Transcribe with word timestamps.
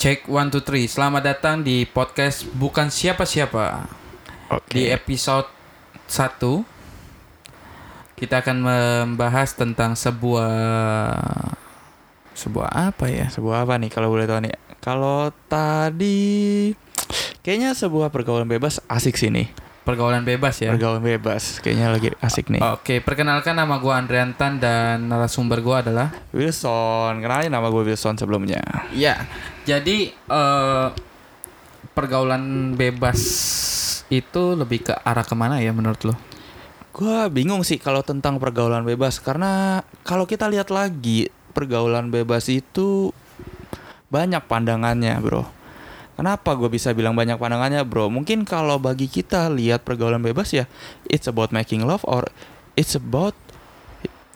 Cek 0.00 0.32
one 0.32 0.48
two 0.48 0.64
three. 0.64 0.88
Selamat 0.88 1.28
datang 1.28 1.60
di 1.60 1.84
podcast 1.84 2.48
bukan 2.56 2.88
siapa-siapa. 2.88 3.84
Oke. 4.48 4.72
Di 4.72 4.88
episode 4.88 5.44
1 6.08 6.40
kita 8.16 8.40
akan 8.40 8.64
membahas 8.64 9.52
tentang 9.52 9.92
sebuah 9.92 10.56
sebuah 12.32 12.68
apa 12.72 13.12
ya? 13.12 13.28
Sebuah 13.28 13.68
apa 13.68 13.76
nih 13.76 13.92
kalau 13.92 14.08
boleh 14.08 14.24
tahu 14.24 14.48
nih? 14.48 14.56
Kalau 14.80 15.36
tadi 15.52 16.72
kayaknya 17.44 17.76
sebuah 17.76 18.08
pergaulan 18.08 18.48
bebas 18.48 18.80
asik 18.88 19.20
sih 19.20 19.28
nih. 19.28 19.52
Pergaulan 19.80 20.22
bebas 20.22 20.60
ya. 20.60 20.70
Pergaulan 20.76 21.00
bebas 21.00 21.58
kayaknya 21.64 21.88
lagi 21.88 22.08
asik 22.20 22.52
nih. 22.52 22.60
Oke, 22.76 23.00
perkenalkan 23.00 23.56
nama 23.56 23.80
gua 23.80 23.96
Andrian 23.96 24.36
Tan 24.36 24.60
dan 24.60 25.08
narasumber 25.08 25.64
gua 25.64 25.80
adalah 25.80 26.12
Wilson, 26.36 27.24
kenalin 27.24 27.48
nama 27.48 27.72
gue 27.72 27.88
Wilson 27.88 28.20
sebelumnya. 28.20 28.60
Ya, 28.92 29.24
jadi 29.64 30.12
eh, 30.12 30.88
pergaulan 31.96 32.76
bebas 32.76 33.20
itu 34.10 34.42
lebih 34.58 34.90
ke 34.90 34.94
arah 35.00 35.24
ke 35.24 35.32
mana 35.32 35.62
ya 35.62 35.72
menurut 35.72 36.02
lo? 36.04 36.14
Gue 36.90 37.30
bingung 37.30 37.62
sih 37.62 37.78
kalau 37.78 38.02
tentang 38.02 38.42
pergaulan 38.42 38.82
bebas 38.82 39.22
karena 39.22 39.80
kalau 40.02 40.26
kita 40.26 40.50
lihat 40.50 40.68
lagi 40.74 41.30
pergaulan 41.54 42.10
bebas 42.10 42.50
itu 42.50 43.14
banyak 44.10 44.42
pandangannya, 44.50 45.14
bro. 45.22 45.59
Kenapa 46.20 46.52
gue 46.52 46.68
bisa 46.68 46.92
bilang 46.92 47.16
banyak 47.16 47.40
pandangannya, 47.40 47.80
bro? 47.80 48.12
Mungkin 48.12 48.44
kalau 48.44 48.76
bagi 48.76 49.08
kita 49.08 49.48
lihat 49.48 49.88
pergaulan 49.88 50.20
bebas 50.20 50.52
ya, 50.52 50.68
it's 51.08 51.24
about 51.24 51.48
making 51.48 51.88
love 51.88 52.04
or 52.04 52.28
it's 52.76 52.92
about 52.92 53.32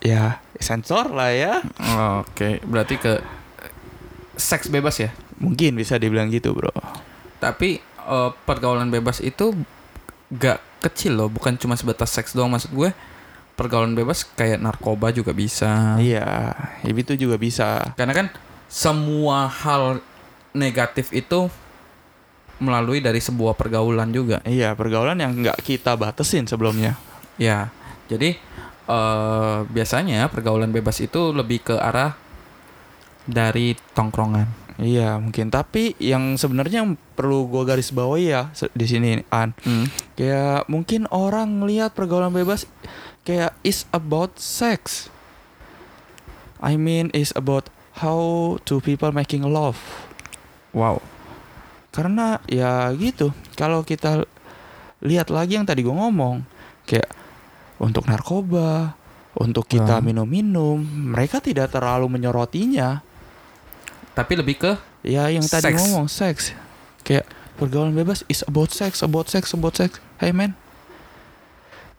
ya 0.01 0.41
sensor 0.57 1.13
lah 1.13 1.29
ya. 1.29 1.61
Oke, 2.25 2.65
berarti 2.65 2.97
ke 2.97 3.21
seks 4.33 4.73
bebas 4.73 4.97
ya. 4.97 5.13
Mungkin 5.37 5.77
bisa 5.77 6.01
dibilang 6.01 6.33
gitu, 6.33 6.57
bro. 6.57 6.73
Tapi 7.37 7.85
eh, 7.85 8.31
pergaulan 8.49 8.89
bebas 8.89 9.21
itu 9.21 9.53
gak 10.33 10.89
kecil 10.89 11.21
loh, 11.21 11.29
bukan 11.29 11.61
cuma 11.61 11.77
sebatas 11.77 12.17
seks 12.17 12.33
doang 12.33 12.49
maksud 12.49 12.73
gue. 12.73 12.97
Pergaulan 13.61 13.93
bebas 13.93 14.25
kayak 14.25 14.57
narkoba 14.57 15.13
juga 15.13 15.37
bisa. 15.37 16.01
Iya, 16.01 16.57
ya 16.81 16.93
itu 16.97 17.13
juga 17.13 17.37
bisa. 17.37 17.93
Karena 17.93 18.17
kan 18.17 18.33
semua 18.73 19.53
hal 19.53 20.01
negatif 20.57 21.13
itu 21.13 21.53
melalui 22.63 23.03
dari 23.03 23.19
sebuah 23.19 23.59
pergaulan 23.59 24.11
juga. 24.15 24.39
Iya, 24.47 24.75
pergaulan 24.79 25.19
yang 25.19 25.35
nggak 25.35 25.59
kita 25.65 25.99
batasin 25.99 26.47
sebelumnya. 26.47 26.99
Ya, 27.41 27.75
jadi 28.07 28.39
eh 28.85 29.59
biasanya 29.65 30.29
pergaulan 30.29 30.69
bebas 30.69 31.01
itu 31.01 31.33
lebih 31.33 31.65
ke 31.65 31.75
arah 31.75 32.15
dari 33.25 33.75
tongkrongan. 33.97 34.65
Iya, 34.75 35.23
mungkin. 35.23 35.55
Tapi 35.55 35.95
yang 36.03 36.35
sebenarnya 36.35 36.83
perlu 37.15 37.47
gue 37.47 37.63
garis 37.63 37.95
bawahi 37.95 38.27
ya 38.35 38.51
di 38.75 38.87
sini, 38.91 39.23
An. 39.31 39.55
Hmm. 39.63 39.87
Kayak 40.19 40.67
mungkin 40.67 41.07
orang 41.15 41.63
ngelihat 41.63 41.95
pergaulan 41.95 42.35
bebas 42.35 42.67
kayak 43.23 43.55
is 43.63 43.87
about 43.95 44.37
sex. 44.37 45.09
I 46.59 46.75
mean 46.75 47.15
is 47.15 47.31
about 47.39 47.71
how 48.03 48.57
two 48.67 48.83
people 48.83 49.15
making 49.15 49.47
love. 49.47 49.79
Wow. 50.75 51.14
Karena 51.95 52.43
ya 52.45 52.91
gitu. 52.93 53.31
Kalau 53.55 53.87
kita 53.87 54.27
lihat 54.99 55.31
lagi 55.31 55.55
yang 55.55 55.63
tadi 55.63 55.81
gue 55.81 55.95
ngomong, 55.95 56.43
kayak 56.83 57.07
untuk 57.79 58.05
narkoba, 58.05 58.99
untuk 59.35 59.65
kita 59.65 59.99
Hmm. 59.99 60.05
minum-minum, 60.05 60.79
mereka 61.15 61.39
tidak 61.39 61.71
terlalu 61.71 62.11
menyorotinya. 62.11 62.99
Tapi 64.11 64.33
lebih 64.35 64.57
ke 64.57 64.73
Ya 65.05 65.29
yang 65.29 65.45
tadi 65.45 65.69
Seks. 65.69 65.79
ngomong 65.79 66.09
seks. 66.09 66.45
Kayak 67.03 67.29
pergaulan 67.55 67.93
bebas 67.93 68.25
is 68.25 68.41
about 68.43 68.73
sex, 68.73 69.05
about 69.05 69.29
sex, 69.29 69.53
about 69.53 69.77
sex. 69.77 70.01
Hey 70.17 70.33
man. 70.33 70.57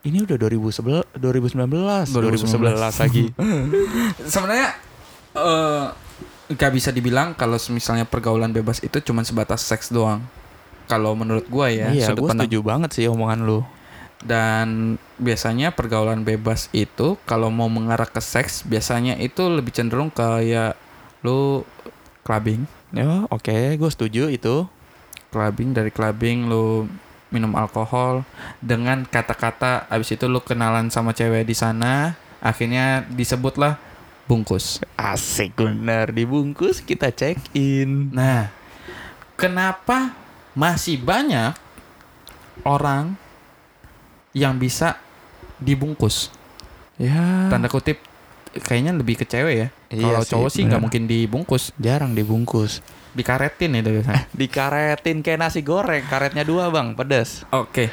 Ini 0.01 0.21
udah 0.21 0.35
2011, 0.35 1.05
2019, 1.13 2.09
2011 2.09 2.97
lagi. 2.97 3.29
sebenarnya 4.25 4.69
eh 5.35 5.85
nggak 6.45 6.71
bisa 6.73 6.89
dibilang 6.93 7.33
kalau 7.33 7.57
misalnya 7.73 8.05
pergaulan 8.05 8.53
bebas 8.53 8.81
itu 8.85 9.01
cuma 9.01 9.25
sebatas 9.25 9.65
seks 9.65 9.89
doang. 9.89 10.21
Kalau 10.85 11.17
menurut 11.17 11.49
gua 11.49 11.73
ya, 11.73 11.89
iya, 11.89 12.13
sudut 12.13 12.25
gue 12.25 12.29
pandang. 12.29 12.45
setuju 12.45 12.59
banget 12.61 12.89
sih 12.93 13.05
omongan 13.09 13.41
lu. 13.41 13.65
Dan 14.21 14.97
biasanya 15.17 15.73
pergaulan 15.73 16.21
bebas 16.21 16.69
itu 16.73 17.17
kalau 17.25 17.49
mau 17.49 17.65
mengarah 17.69 18.05
ke 18.05 18.21
seks, 18.21 18.61
biasanya 18.65 19.17
itu 19.17 19.45
lebih 19.49 19.73
cenderung 19.73 20.13
kayak 20.13 20.77
lu 21.25 21.65
clubbing, 22.21 22.65
Ya, 22.93 23.27
oke, 23.27 23.75
gue 23.75 23.89
setuju 23.91 24.29
itu. 24.31 24.69
clubbing 25.33 25.75
dari 25.75 25.91
clubbing 25.91 26.47
lu 26.47 26.87
minum 27.27 27.51
alkohol 27.59 28.23
dengan 28.63 29.03
kata-kata 29.03 29.83
abis 29.91 30.15
itu 30.15 30.31
lu 30.31 30.39
kenalan 30.39 30.87
sama 30.87 31.11
cewek 31.11 31.43
di 31.43 31.51
sana, 31.51 32.15
akhirnya 32.39 33.03
disebutlah 33.11 33.75
bungkus. 34.25 34.81
Asik 34.97 35.53
bener 35.57 36.09
dibungkus 36.11 36.81
kita 36.81 37.13
check 37.13 37.37
in. 37.53 38.09
Nah, 38.13 38.49
kenapa 39.37 40.13
masih 40.57 40.97
banyak 41.01 41.53
orang 42.65 43.13
yang 44.33 44.57
bisa 44.57 44.97
dibungkus? 45.61 46.33
Ya, 46.95 47.51
Tanda 47.51 47.67
kutip 47.67 47.99
kayaknya 48.55 48.95
lebih 48.95 49.19
ke 49.19 49.25
cewek 49.27 49.55
ya. 49.55 49.67
Iya 49.91 50.03
Kalau 50.07 50.21
sih, 50.23 50.31
cowok 50.31 50.49
sih 50.51 50.61
nggak 50.63 50.81
mungkin 50.83 51.03
dibungkus, 51.05 51.75
jarang 51.75 52.15
dibungkus. 52.15 52.79
dikaretin 53.15 53.71
itu 53.79 53.95
biasanya. 53.95 54.27
Dikaretin 54.35 55.23
kayak 55.23 55.39
nasi 55.39 55.63
goreng, 55.63 56.03
karetnya 56.11 56.43
dua 56.43 56.67
bang, 56.67 56.99
pedas. 56.99 57.47
Oke. 57.47 57.87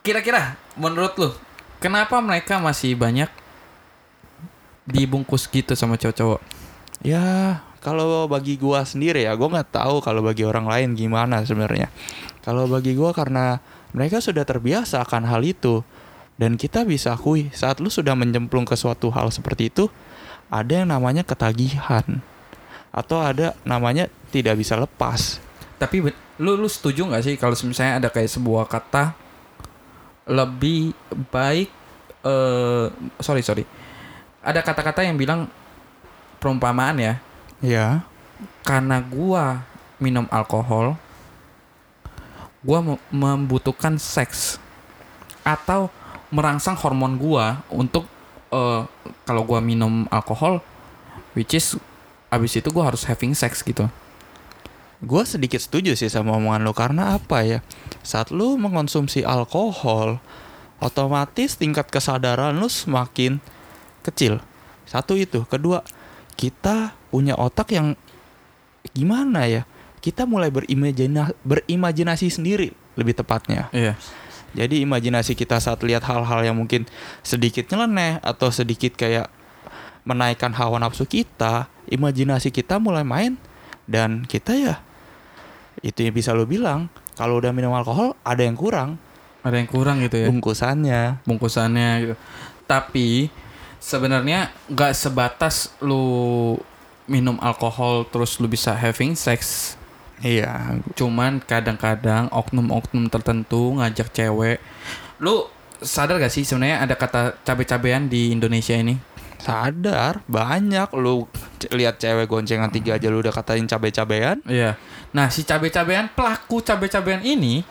Kira-kira 0.00 0.56
menurut 0.80 1.12
lu 1.20 1.28
kenapa 1.76 2.24
mereka 2.24 2.56
masih 2.56 2.96
banyak 2.96 3.28
dibungkus 4.86 5.50
gitu 5.50 5.74
sama 5.74 5.98
cowok-cowok? 5.98 6.40
Ya, 7.04 7.60
kalau 7.84 8.24
bagi 8.30 8.56
gua 8.56 8.86
sendiri 8.86 9.26
ya, 9.26 9.34
gua 9.36 9.52
nggak 9.52 9.76
tahu 9.76 10.00
kalau 10.00 10.24
bagi 10.24 10.46
orang 10.46 10.66
lain 10.66 10.96
gimana 10.96 11.42
sebenarnya. 11.44 11.92
Kalau 12.46 12.70
bagi 12.70 12.94
gua 12.94 13.10
karena 13.12 13.60
mereka 13.92 14.22
sudah 14.22 14.46
terbiasa 14.46 15.02
akan 15.02 15.26
hal 15.26 15.42
itu 15.42 15.82
dan 16.38 16.54
kita 16.54 16.86
bisa 16.86 17.12
akui 17.14 17.50
saat 17.52 17.82
lu 17.82 17.90
sudah 17.90 18.14
menyemplung 18.16 18.64
ke 18.64 18.78
suatu 18.78 19.10
hal 19.12 19.28
seperti 19.34 19.68
itu, 19.68 19.90
ada 20.48 20.82
yang 20.82 20.88
namanya 20.88 21.26
ketagihan 21.26 22.22
atau 22.94 23.20
ada 23.20 23.52
namanya 23.66 24.08
tidak 24.32 24.56
bisa 24.56 24.78
lepas. 24.78 25.42
Tapi 25.76 26.00
lu 26.40 26.52
lu 26.56 26.68
setuju 26.68 27.08
nggak 27.08 27.22
sih 27.24 27.34
kalau 27.36 27.56
misalnya 27.64 28.00
ada 28.00 28.08
kayak 28.12 28.28
sebuah 28.28 28.68
kata 28.68 29.16
lebih 30.28 30.92
baik 31.32 31.70
eh 32.26 32.86
sorry 33.22 33.40
sorry 33.40 33.64
ada 34.46 34.62
kata-kata 34.62 35.02
yang 35.02 35.18
bilang 35.18 35.50
perumpamaan 36.38 36.96
ya 36.96 37.14
Ya. 37.58 38.04
karena 38.62 39.02
gua 39.02 39.66
minum 39.98 40.28
alkohol 40.30 40.94
gua 42.62 42.78
mem- 42.82 43.02
membutuhkan 43.10 43.96
seks 43.96 44.58
atau 45.42 45.88
merangsang 46.28 46.74
hormon 46.76 47.16
gua 47.16 47.62
untuk 47.66 48.06
eh, 48.50 48.82
kalau 49.24 49.42
gua 49.42 49.58
minum 49.58 50.06
alkohol 50.10 50.60
which 51.34 51.54
is 51.54 51.74
abis 52.28 52.58
itu 52.58 52.68
gua 52.70 52.92
harus 52.92 53.02
having 53.04 53.34
sex 53.34 53.60
gitu 53.60 53.90
Gue 54.96 55.28
sedikit 55.28 55.60
setuju 55.60 55.92
sih 55.92 56.08
sama 56.08 56.40
omongan 56.40 56.64
lo 56.64 56.72
karena 56.72 57.20
apa 57.20 57.44
ya? 57.44 57.60
Saat 58.00 58.32
lu 58.32 58.56
mengonsumsi 58.56 59.28
alkohol, 59.28 60.16
otomatis 60.80 61.60
tingkat 61.60 61.92
kesadaran 61.92 62.56
lu 62.56 62.64
semakin 62.64 63.36
kecil. 64.06 64.38
Satu 64.86 65.18
itu, 65.18 65.42
kedua 65.50 65.82
kita 66.38 66.94
punya 67.10 67.34
otak 67.34 67.74
yang 67.74 67.98
gimana 68.94 69.50
ya? 69.50 69.62
Kita 69.98 70.22
mulai 70.22 70.54
berimajina 70.54 71.34
berimajinasi 71.42 72.30
sendiri 72.30 72.70
lebih 72.94 73.18
tepatnya. 73.18 73.66
iya 73.74 73.98
Jadi 74.56 74.86
imajinasi 74.86 75.36
kita 75.36 75.58
saat 75.60 75.82
lihat 75.82 76.06
hal-hal 76.06 76.40
yang 76.46 76.56
mungkin 76.56 76.86
sedikit 77.20 77.66
nyeleneh 77.68 78.22
atau 78.22 78.48
sedikit 78.48 78.94
kayak 78.96 79.28
menaikkan 80.06 80.54
hawa 80.54 80.78
nafsu 80.78 81.04
kita, 81.04 81.66
imajinasi 81.90 82.54
kita 82.54 82.78
mulai 82.78 83.02
main 83.02 83.34
dan 83.90 84.22
kita 84.24 84.54
ya 84.54 84.76
itu 85.84 86.08
yang 86.08 86.14
bisa 86.14 86.32
lo 86.32 86.48
bilang 86.48 86.88
kalau 87.14 87.38
udah 87.38 87.52
minum 87.52 87.72
alkohol 87.76 88.16
ada 88.24 88.42
yang 88.42 88.56
kurang 88.56 88.96
ada 89.46 89.56
yang 89.60 89.68
kurang 89.70 90.02
gitu 90.02 90.26
ya 90.26 90.28
bungkusannya. 90.32 91.22
bungkusannya 91.22 91.90
gitu. 92.02 92.14
Tapi 92.66 93.30
sebenarnya 93.86 94.50
nggak 94.66 94.92
sebatas 94.98 95.70
lu 95.78 96.58
minum 97.06 97.38
alkohol 97.38 98.02
terus 98.10 98.42
lu 98.42 98.50
bisa 98.50 98.74
having 98.74 99.14
sex. 99.14 99.72
Iya, 100.18 100.80
Cuman 100.96 101.44
kadang-kadang 101.44 102.32
oknum-oknum 102.32 103.06
tertentu 103.12 103.76
ngajak 103.78 104.10
cewek. 104.10 104.58
Lu 105.22 105.46
sadar 105.78 106.16
gak 106.16 106.32
sih 106.32 106.40
sebenarnya 106.40 106.88
ada 106.88 106.96
kata 106.96 107.36
cabe-cabean 107.44 108.08
di 108.10 108.34
Indonesia 108.34 108.74
ini? 108.74 108.96
sadar 109.36 110.24
banyak 110.26 110.90
lu 110.96 111.28
lihat 111.70 112.02
cewek 112.02 112.26
goncengan 112.26 112.72
tiga 112.72 112.98
aja 112.98 113.06
lu 113.06 113.22
udah 113.22 113.30
katain 113.30 113.68
cabe-cabean 113.68 114.42
Iya. 114.48 114.74
Nah, 115.14 115.30
si 115.30 115.46
cabe-cabean 115.46 116.10
pelaku 116.10 116.64
cabe-cabean 116.64 117.22
ini 117.22 117.62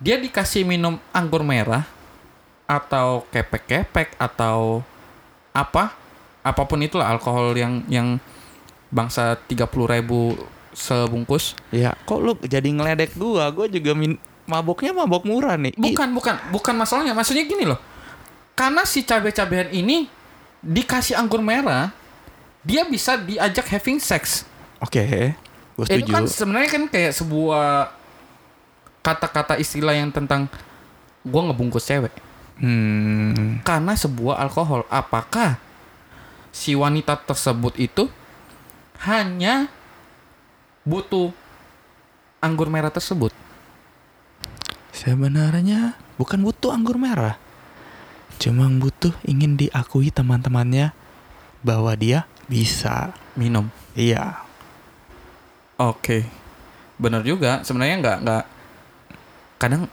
dia 0.00 0.18
dikasih 0.18 0.66
minum 0.66 0.98
anggur 1.14 1.44
merah 1.44 1.86
atau 2.66 3.28
kepek-kepek 3.30 4.16
atau 4.18 4.82
apa? 5.50 5.94
Apa 6.40 6.62
pun 6.64 6.80
itulah 6.80 7.10
alkohol 7.10 7.52
yang 7.56 7.84
yang 7.90 8.16
bangsa 8.90 9.38
30.000 9.46 9.66
ribu 9.86 10.34
sebungkus. 10.70 11.58
ya 11.74 11.94
kok 12.06 12.18
lu 12.22 12.38
jadi 12.46 12.66
ngeledek 12.66 13.18
gua 13.18 13.50
gua 13.50 13.66
juga 13.66 13.90
min 13.94 14.14
maboknya 14.46 14.94
mabok 14.94 15.26
murah 15.26 15.54
nih 15.54 15.74
Ih, 15.78 15.94
Bukan, 15.94 16.10
bukan, 16.10 16.34
bukan 16.50 16.74
masalahnya. 16.74 17.14
Maksudnya 17.14 17.46
gini 17.46 17.66
loh. 17.66 17.78
Karena 18.58 18.82
si 18.82 19.06
cabe-cabean 19.06 19.70
ini 19.70 20.10
dikasih 20.58 21.14
anggur 21.14 21.38
merah, 21.38 21.94
dia 22.66 22.82
bisa 22.86 23.14
diajak 23.18 23.66
having 23.70 24.02
sex. 24.02 24.42
oke 24.80 25.34
gua 25.76 25.84
Itu 25.86 26.10
kan 26.10 26.24
sebenarnya 26.26 26.70
kan 26.70 26.82
kayak 26.88 27.12
sebuah 27.14 27.92
kata-kata 29.00 29.56
istilah 29.60 29.94
yang 29.96 30.10
tentang 30.12 30.46
gua 31.26 31.50
ngebungkus 31.50 31.84
cewek 31.84 32.12
hmm 32.60 33.64
karena 33.64 33.96
sebuah 33.96 34.40
alkohol. 34.44 34.84
Apakah 34.92 35.56
si 36.54 36.76
wanita 36.76 37.16
tersebut 37.16 37.76
itu 37.80 38.06
hanya 39.04 39.72
butuh 40.84 41.32
anggur 42.40 42.68
merah 42.68 42.92
tersebut? 42.92 43.32
sebenarnya 45.00 45.96
bukan 46.20 46.44
butuh 46.44 46.76
anggur 46.76 47.00
merah 47.00 47.40
cuma 48.36 48.68
butuh 48.68 49.16
ingin 49.24 49.56
diakui 49.56 50.12
teman-temannya 50.12 50.92
bahwa 51.64 51.96
dia 51.96 52.28
bisa 52.44 53.16
Minum. 53.32 53.72
iya 53.96 54.44
Oke, 55.80 56.28
bener 57.00 57.24
juga. 57.24 57.64
Sebenarnya 57.64 57.96
nggak 58.04 58.18
nggak 58.20 58.44
kadang 59.56 59.88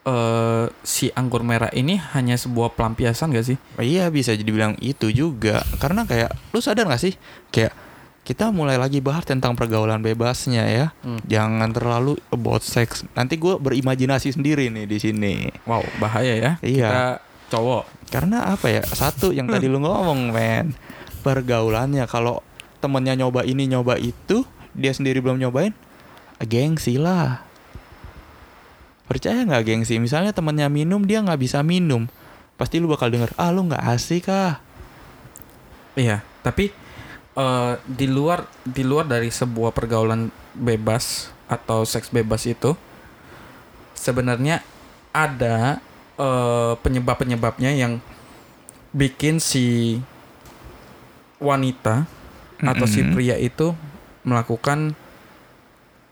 eh 0.00 0.64
si 0.80 1.12
anggur 1.12 1.44
merah 1.44 1.68
ini 1.70 2.00
hanya 2.16 2.32
sebuah 2.32 2.72
pelampiasan 2.72 3.36
gak 3.36 3.44
sih? 3.44 3.56
Iya 3.76 4.08
bisa 4.08 4.32
jadi 4.32 4.48
bilang 4.48 4.72
itu 4.80 5.12
juga 5.12 5.60
Karena 5.76 6.08
kayak 6.08 6.32
Lu 6.50 6.64
sadar 6.64 6.88
gak 6.88 7.04
sih 7.04 7.12
Kayak 7.52 7.76
Kita 8.24 8.48
mulai 8.48 8.80
lagi 8.80 9.04
bahas 9.04 9.28
tentang 9.28 9.52
pergaulan 9.52 10.00
bebasnya 10.00 10.64
ya 10.64 10.86
Hmm. 11.04 11.20
Jangan 11.28 11.68
terlalu 11.76 12.16
about 12.32 12.64
sex 12.64 13.04
Nanti 13.12 13.36
gue 13.36 13.60
berimajinasi 13.60 14.32
sendiri 14.32 14.72
nih 14.72 14.88
di 14.88 14.96
sini 14.96 15.34
Wow, 15.68 15.84
bahaya 16.00 16.32
ya. 16.32 16.52
Iya. 16.64 16.88
Kita 16.88 17.04
cowok. 17.52 17.84
Karena 18.08 18.56
apa 18.56 18.72
ya 18.72 18.80
Satu 18.86 19.36
yang 19.36 19.52
tadi 19.52 19.68
lu 19.68 19.84
ngomong 19.84 20.32
men 20.32 20.72
Pergaulannya 21.20 22.08
Kalau 22.08 22.40
temennya 22.80 23.20
nyoba 23.20 23.44
ini 23.44 23.68
nyoba 23.68 24.00
itu 24.00 24.48
Dia 24.72 24.96
sendiri 24.96 25.20
belum 25.20 25.36
nyobain 25.36 25.76
Gengsi 26.40 26.96
lah 26.96 27.44
Percaya 29.10 29.42
nggak 29.42 29.66
gengsi? 29.66 29.98
Misalnya 29.98 30.30
temennya 30.30 30.70
minum 30.70 31.02
Dia 31.02 31.18
nggak 31.18 31.42
bisa 31.42 31.66
minum. 31.66 32.06
Pasti 32.54 32.78
lu 32.78 32.86
bakal 32.86 33.10
denger 33.10 33.34
Ah 33.34 33.50
lu 33.50 33.66
nggak 33.66 33.82
asik 33.90 34.30
ah. 34.30 34.62
Iya, 35.98 36.22
tapi 36.46 36.70
eh 37.34 37.72
di 37.82 38.06
luar 38.06 38.46
di 38.62 38.86
luar 38.86 39.10
dari 39.10 39.34
sebuah 39.34 39.74
pergaulan 39.74 40.30
bebas 40.54 41.34
atau 41.50 41.82
seks 41.82 42.14
bebas 42.14 42.46
itu 42.46 42.78
sebenarnya 43.98 44.62
ada 45.10 45.82
eh, 46.14 46.72
penyebab-penyebabnya 46.78 47.74
yang 47.74 47.98
bikin 48.94 49.42
si 49.42 49.98
wanita 51.42 52.06
atau 52.60 52.86
si 52.86 53.00
pria 53.14 53.34
itu 53.40 53.72
melakukan 54.22 54.92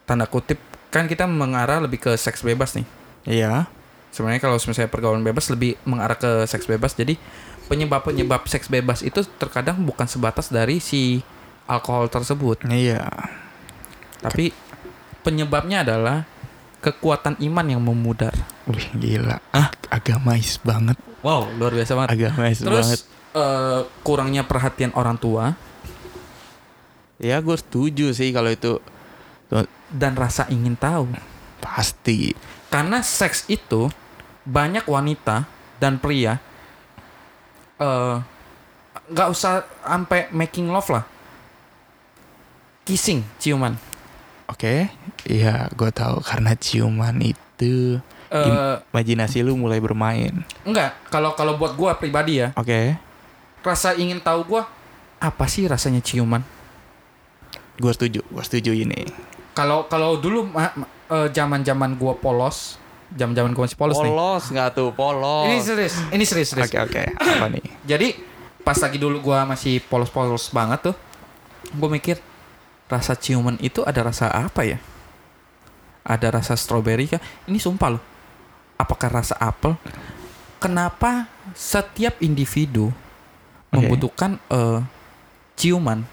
tanda 0.08 0.24
kutip 0.24 0.56
kan 0.88 1.04
kita 1.06 1.28
mengarah 1.28 1.84
lebih 1.84 2.00
ke 2.00 2.12
seks 2.16 2.40
bebas 2.44 2.76
nih. 2.76 2.86
Iya 3.28 3.68
Sebenarnya 4.08 4.40
kalau 4.40 4.56
misalnya 4.56 4.88
pergaulan 4.88 5.20
bebas 5.20 5.52
lebih 5.52 5.76
mengarah 5.84 6.16
ke 6.16 6.48
seks 6.48 6.64
bebas. 6.64 6.96
Jadi 6.96 7.20
penyebab-penyebab 7.68 8.48
seks 8.48 8.72
bebas 8.72 9.04
itu 9.04 9.20
terkadang 9.36 9.76
bukan 9.84 10.08
sebatas 10.08 10.48
dari 10.48 10.80
si 10.80 11.20
alkohol 11.68 12.08
tersebut, 12.08 12.64
Iya 12.64 13.04
tapi 14.18 14.50
penyebabnya 15.22 15.86
adalah 15.86 16.26
kekuatan 16.82 17.38
iman 17.42 17.66
yang 17.66 17.82
memudar. 17.82 18.34
Wih 18.68 18.88
gila 18.98 19.40
ah, 19.56 19.72
Agamais 19.88 20.60
banget 20.60 21.00
Wow, 21.24 21.48
luar 21.56 21.72
biasa 21.72 21.96
banget. 21.96 22.10
Agamais 22.12 22.60
banget 22.60 22.68
Terus 22.68 22.88
eh, 23.32 23.80
kurangnya 24.04 24.44
perhatian 24.44 24.92
orang 24.92 25.16
tua 25.16 25.56
Ya 27.16 27.40
gue 27.40 27.56
setuju 27.56 28.12
sih 28.12 28.28
kalau 28.30 28.52
itu 28.52 28.76
dan 29.92 30.12
rasa 30.14 30.46
ingin 30.52 30.76
tahu. 30.76 31.08
Pasti 31.58 32.36
Karena 32.68 33.02
seks 33.02 33.48
itu 33.48 33.88
banyak 34.44 34.84
wanita 34.88 35.48
dan 35.80 36.00
pria 36.00 36.40
eh 37.78 38.16
nggak 39.08 39.28
usah 39.30 39.64
sampai 39.84 40.28
making 40.34 40.68
love 40.68 40.88
lah. 40.90 41.04
Kissing, 42.88 43.20
ciuman. 43.36 43.76
Oke 44.48 44.88
Iya 45.28 45.68
gue 45.76 45.92
tahu 45.92 46.24
Karena 46.24 46.56
ciuman 46.56 47.12
itu 47.20 48.00
Eh 48.32 48.76
Imajinasi 48.92 49.44
lu 49.44 49.56
mulai 49.56 49.80
bermain 49.80 50.44
enggak, 50.64 50.92
kalau 51.08 51.32
kalau 51.32 51.56
buat 51.56 51.72
gua 51.76 51.96
pribadi 51.96 52.44
ya, 52.44 52.52
Oke 52.56 52.96
rasa 53.64 53.92
ingin 53.96 54.20
tahu 54.20 54.44
gua 54.44 54.64
apa 55.20 55.44
sih 55.50 55.64
rasanya 55.68 56.00
ciuman? 56.00 56.44
Gue 57.78 57.92
setuju 57.94 58.20
Gue 58.26 58.42
setuju 58.42 58.74
ini 58.74 59.06
Kalau 59.54 59.86
kalau 59.86 60.18
dulu 60.18 60.50
eh, 60.54 61.28
zaman-zaman 61.34 61.98
gua 61.98 62.14
polos, 62.14 62.78
zaman-zaman 63.10 63.50
gua 63.56 63.66
masih 63.66 63.78
polos, 63.78 63.98
nih. 63.98 64.12
Polos 64.12 64.44
nggak 64.54 64.68
tuh 64.74 64.88
Polos 64.94 65.46
Ini 65.50 65.56
serius, 65.62 65.94
ini 66.14 66.24
serius, 66.26 66.54
serius. 66.54 66.70
Oke 66.70 66.78
oke 66.78 67.02
Apa 67.18 67.46
nih 67.50 67.64
Jadi 67.86 68.08
pas 68.62 68.76
lagi 68.76 69.00
dulu 69.00 69.24
gua 69.24 69.48
masih 69.48 69.80
polos-polos 69.88 70.52
banget 70.52 70.92
tuh, 70.92 70.96
gua 71.80 71.88
mikir 71.88 72.20
rasa 72.88 73.16
ciuman 73.16 73.56
itu 73.60 73.84
ada 73.84 74.00
rasa 74.00 74.28
apa 74.32 74.64
ya? 74.64 74.76
Ada 76.04 76.40
rasa 76.40 76.56
stroberi 76.56 77.04
kah? 77.04 77.20
Ini 77.44 77.60
sumpah 77.60 77.96
loh. 77.96 78.02
Apakah 78.80 79.20
rasa 79.20 79.36
apel? 79.36 79.76
Kenapa 80.56 81.28
setiap 81.52 82.16
individu 82.24 82.88
Oke. 82.88 83.72
membutuhkan 83.76 84.40
eh, 84.48 84.80
ciuman, 85.56 86.04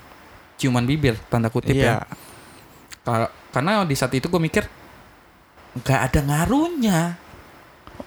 ciuman 0.56 0.84
bibir 0.84 1.16
tanda 1.28 1.48
kutip 1.50 1.76
Iya 1.76 2.04
ya? 2.04 2.08
Ka- 3.02 3.32
Karena 3.52 3.84
di 3.84 3.96
saat 3.96 4.12
itu 4.12 4.28
gue 4.28 4.42
mikir 4.42 4.64
nggak 5.76 6.02
ada 6.12 6.20
ngaruhnya. 6.24 7.00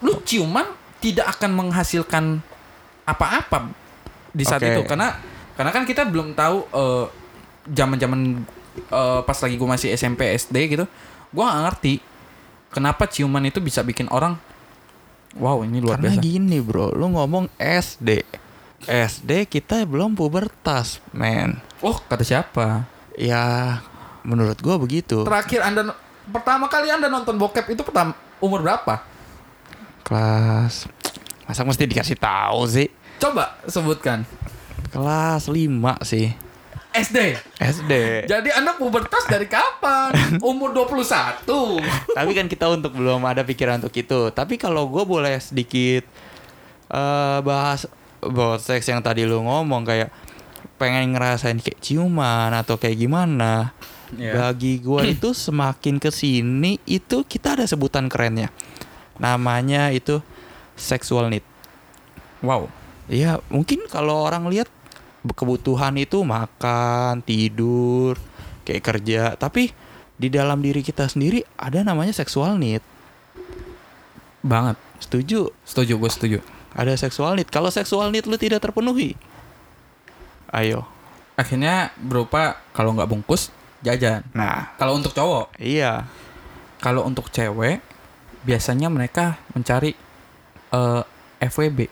Lu 0.01 0.21
ciuman 0.23 0.65
tidak 0.99 1.39
akan 1.39 1.51
menghasilkan 1.55 2.25
apa-apa 3.05 3.73
di 4.33 4.45
saat 4.45 4.61
Oke. 4.61 4.73
itu 4.73 4.81
karena 4.85 5.17
karena 5.57 5.71
kan 5.73 5.85
kita 5.85 6.05
belum 6.05 6.37
tahu 6.37 6.69
eh, 6.69 7.05
zaman-zaman 7.73 8.45
eh, 8.85 9.21
pas 9.25 9.39
lagi 9.41 9.57
gue 9.57 9.69
masih 9.69 9.89
SMP 9.93 10.29
SD 10.37 10.57
gitu, 10.77 10.85
gue 11.33 11.43
nggak 11.43 11.61
ngerti 11.65 11.95
kenapa 12.69 13.09
ciuman 13.09 13.41
itu 13.45 13.65
bisa 13.65 13.81
bikin 13.81 14.13
orang 14.13 14.37
wow 15.37 15.65
ini 15.65 15.81
luar 15.81 15.97
Karena 15.97 16.13
biasa. 16.13 16.25
gini 16.25 16.59
bro 16.61 16.93
Lu 16.93 17.09
ngomong 17.09 17.49
SD 17.57 18.21
SD 18.87 19.51
kita 19.51 19.83
belum 19.83 20.15
pubertas 20.15 21.03
Men 21.11 21.59
Oh 21.83 21.99
kata 21.99 22.23
siapa? 22.23 22.87
Ya 23.19 23.79
Menurut 24.23 24.59
gue 24.63 24.77
begitu 24.79 25.27
Terakhir 25.27 25.67
anda 25.67 25.97
pertama 26.31 26.71
kali 26.71 26.93
anda 26.93 27.11
nonton 27.11 27.35
bokep 27.35 27.75
itu 27.75 27.83
pertama 27.83 28.15
umur 28.39 28.63
berapa? 28.63 29.03
Kelas 30.07 30.87
Masa 31.49 31.67
mesti 31.67 31.89
dikasih 31.89 32.15
tahu 32.21 32.61
sih 32.71 32.89
Coba 33.19 33.59
sebutkan. 33.67 34.23
Kelas 34.95 35.51
5 35.51 35.59
sih 36.07 36.31
SD. 36.89 37.19
SD 37.61 37.93
Jadi 38.27 38.51
Anda 38.51 38.75
pubertas 38.75 39.29
dari 39.29 39.45
kapan? 39.47 40.11
Umur 40.51 40.73
21. 40.73 41.45
Tapi 42.17 42.31
kan 42.33 42.47
kita 42.49 42.67
untuk 42.73 42.97
belum 42.97 43.23
ada 43.29 43.45
pikiran 43.45 43.79
untuk 43.85 43.95
itu 43.95 44.33
Tapi 44.33 44.57
kalau 44.57 44.89
gue 44.89 45.05
boleh 45.05 45.37
sedikit 45.39 46.03
eh 46.89 47.39
Bahas 47.45 47.85
About 48.23 48.63
seks 48.63 48.89
yang 48.89 49.03
tadi 49.03 49.25
lu 49.27 49.43
ngomong 49.43 49.87
Kayak 49.87 50.11
Pengen 50.79 51.15
ngerasain 51.15 51.59
kayak 51.59 51.79
ciuman 51.83 52.51
Atau 52.55 52.79
kayak 52.79 52.99
gimana 52.99 53.73
Iya. 54.09 54.49
Bagi 54.49 54.81
gue 54.81 55.05
itu 55.21 55.37
semakin 55.37 56.01
ke 56.01 56.09
sini 56.09 56.81
Itu 56.89 57.29
kita 57.29 57.61
ada 57.61 57.65
sebutan 57.69 58.09
kerennya 58.09 58.49
Namanya 59.21 59.93
itu 59.93 60.25
Sexual 60.79 61.29
need 61.29 61.45
Wow. 62.39 62.71
Iya, 63.11 63.43
mungkin 63.51 63.89
kalau 63.91 64.23
orang 64.23 64.47
lihat 64.47 64.71
kebutuhan 65.27 65.97
itu 65.99 66.23
makan, 66.23 67.21
tidur, 67.27 68.15
kayak 68.63 68.85
kerja, 68.85 69.23
tapi 69.35 69.75
di 70.15 70.29
dalam 70.31 70.63
diri 70.63 70.85
kita 70.85 71.11
sendiri 71.11 71.43
ada 71.59 71.83
namanya 71.83 72.15
sexual 72.15 72.55
need. 72.61 72.85
Banget. 74.45 74.79
Setuju? 75.03 75.51
Setuju, 75.67 75.95
gue 75.99 76.11
setuju. 76.11 76.39
Ada 76.79 76.95
sexual 76.95 77.35
need. 77.35 77.51
Kalau 77.51 77.75
sexual 77.75 78.15
need 78.15 78.31
lu 78.31 78.39
tidak 78.39 78.63
terpenuhi, 78.63 79.19
ayo, 80.55 80.87
Akhirnya 81.39 81.95
berupa 82.03 82.59
kalau 82.75 82.91
nggak 82.99 83.07
bungkus 83.07 83.55
jajan. 83.87 84.27
Nah, 84.35 84.75
Kalau 84.75 84.99
untuk 84.99 85.15
cowok, 85.15 85.55
iya. 85.63 86.11
kalau 86.83 87.07
untuk 87.07 87.31
cewek 87.31 87.79
biasanya 88.43 88.91
mereka 88.91 89.39
mencari 89.55 89.95
eh, 90.75 91.03
FWB. 91.39 91.87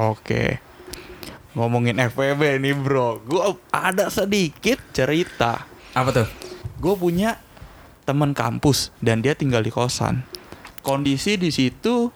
Oke. 0.00 0.64
Ngomongin 1.52 2.00
FWB 2.00 2.56
nih 2.64 2.72
bro, 2.72 3.20
gue 3.20 3.42
ada 3.68 4.08
sedikit 4.08 4.80
cerita. 4.96 5.68
Apa 5.92 6.24
tuh? 6.24 6.28
Gue 6.80 6.96
punya 6.96 7.36
teman 8.08 8.32
kampus 8.32 8.96
dan 9.04 9.20
dia 9.20 9.36
tinggal 9.36 9.60
di 9.60 9.68
kosan. 9.68 10.24
Kondisi 10.80 11.36
di 11.36 11.52
situ 11.52 12.08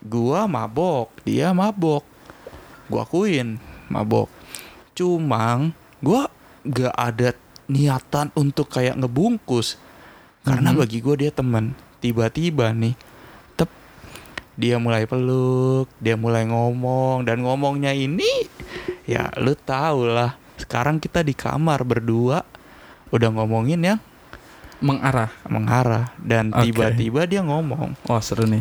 gua 0.00 0.46
mabok, 0.46 1.10
dia 1.22 1.50
mabok. 1.50 2.02
Gua 2.86 3.02
akuin 3.02 3.58
mabok. 3.86 4.30
Cuma 4.92 5.70
gua 5.98 6.30
gak 6.62 6.94
ada 6.94 7.34
niatan 7.66 8.30
untuk 8.34 8.70
kayak 8.70 8.94
ngebungkus. 8.96 9.78
Karena 10.42 10.70
Mhm. 10.70 10.78
bagi 10.78 10.98
gua 11.02 11.14
dia 11.18 11.30
teman. 11.30 11.74
Tiba-tiba 11.98 12.70
nih, 12.70 12.94
tep 13.54 13.66
dia 14.54 14.78
mulai 14.78 15.04
peluk, 15.04 15.90
dia 15.98 16.14
mulai 16.14 16.46
ngomong 16.46 17.26
dan 17.26 17.42
ngomongnya 17.42 17.90
ini 17.90 18.46
ya 19.04 19.30
lu 19.36 19.54
tau 19.54 20.06
lah. 20.06 20.38
Sekarang 20.56 20.96
kita 20.96 21.20
di 21.20 21.34
kamar 21.34 21.82
berdua 21.82 22.40
udah 23.10 23.30
ngomongin 23.30 23.82
yang 23.82 24.00
Mengarah. 24.76 25.32
mengarah 25.48 26.12
dan 26.20 26.52
Oke. 26.52 26.68
tiba-tiba 26.68 27.24
dia 27.24 27.40
ngomong, 27.40 27.96
Oh 28.06 28.20
seru 28.20 28.44
nih. 28.44 28.60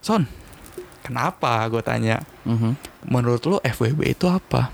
Son, 0.00 0.24
kenapa? 1.02 1.60
Gue 1.66 1.80
tanya. 1.80 2.22
Mhm. 2.42 2.78
Menurut 3.04 3.42
lo 3.44 3.56
FWB 3.60 4.12
itu 4.12 4.26
apa? 4.26 4.70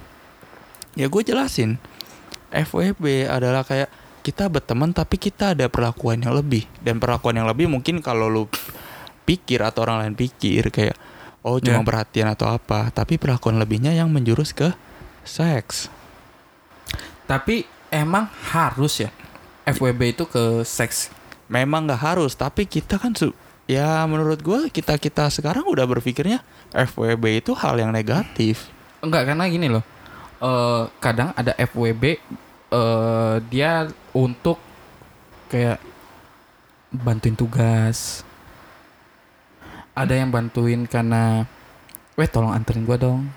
Ya 0.92 1.06
gue 1.06 1.23
jelasin. 1.23 1.80
FWB 2.49 3.26
adalah 3.26 3.61
kayak 3.61 3.88
kita 4.20 4.47
berteman 4.47 4.90
tapi 4.90 5.16
kita 5.16 5.52
ada 5.52 5.66
perlakuan 5.66 6.20
yang 6.20 6.32
lebih 6.32 6.68
dan 6.78 6.97
perlakuan 6.97 7.32
yang 7.35 7.47
lebih 7.47 7.64
mungkin 7.66 7.99
kalau 7.99 8.26
lu 8.26 8.44
pikir 9.25 9.61
atau 9.61 9.82
orang 9.82 10.00
lain 10.02 10.14
pikir 10.14 10.68
kayak 10.68 10.97
oh 11.40 11.56
cuma 11.58 11.80
Ya. 11.80 11.87
perhatian 11.87 12.28
atau 12.28 12.44
apa 12.47 12.88
tapi 12.90 13.16
perlakuan 13.16 13.56
lebihnya 13.56 13.92
yang 13.92 14.08
menjurus 14.08 14.52
ke 14.52 14.73
seks 15.23 15.88
Tapi 17.25 17.64
emang 17.88 18.28
harus 18.49 19.00
ya 19.00 19.12
FWB 19.64 20.00
itu 20.11 20.25
ke 20.25 20.61
seks. 20.62 21.12
memang 21.47 21.85
nggak 21.85 22.02
harus 22.02 22.32
tapi 22.32 22.64
kita 22.64 22.97
kan 22.97 23.12
su 23.12 23.32
ya 23.69 24.03
menurut 24.09 24.41
gue 24.41 24.73
kita 24.73 24.97
kita 24.97 25.29
sekarang 25.29 25.69
udah 25.69 25.85
berpikirnya 25.85 26.41
FWB 26.73 27.45
itu 27.45 27.53
hal 27.53 27.77
yang 27.77 27.93
negatif 27.93 28.73
Enggak 28.99 29.31
karena 29.31 29.45
gini 29.47 29.67
loh. 29.71 29.85
Eh 30.43 30.83
kadang 30.99 31.31
ada 31.35 31.55
FWB 31.55 32.19
eh 32.69 33.35
dia 33.51 33.87
untuk 34.15 34.59
kayak 35.47 35.79
bantuin 36.91 37.39
tugas. 37.39 38.27
Ada 39.95 40.15
yang 40.15 40.31
bantuin 40.31 40.87
karena 40.87 41.47
weh 42.19 42.31
tolong 42.31 42.55
anterin 42.55 42.87
gua 42.87 42.99
dong. 42.99 43.31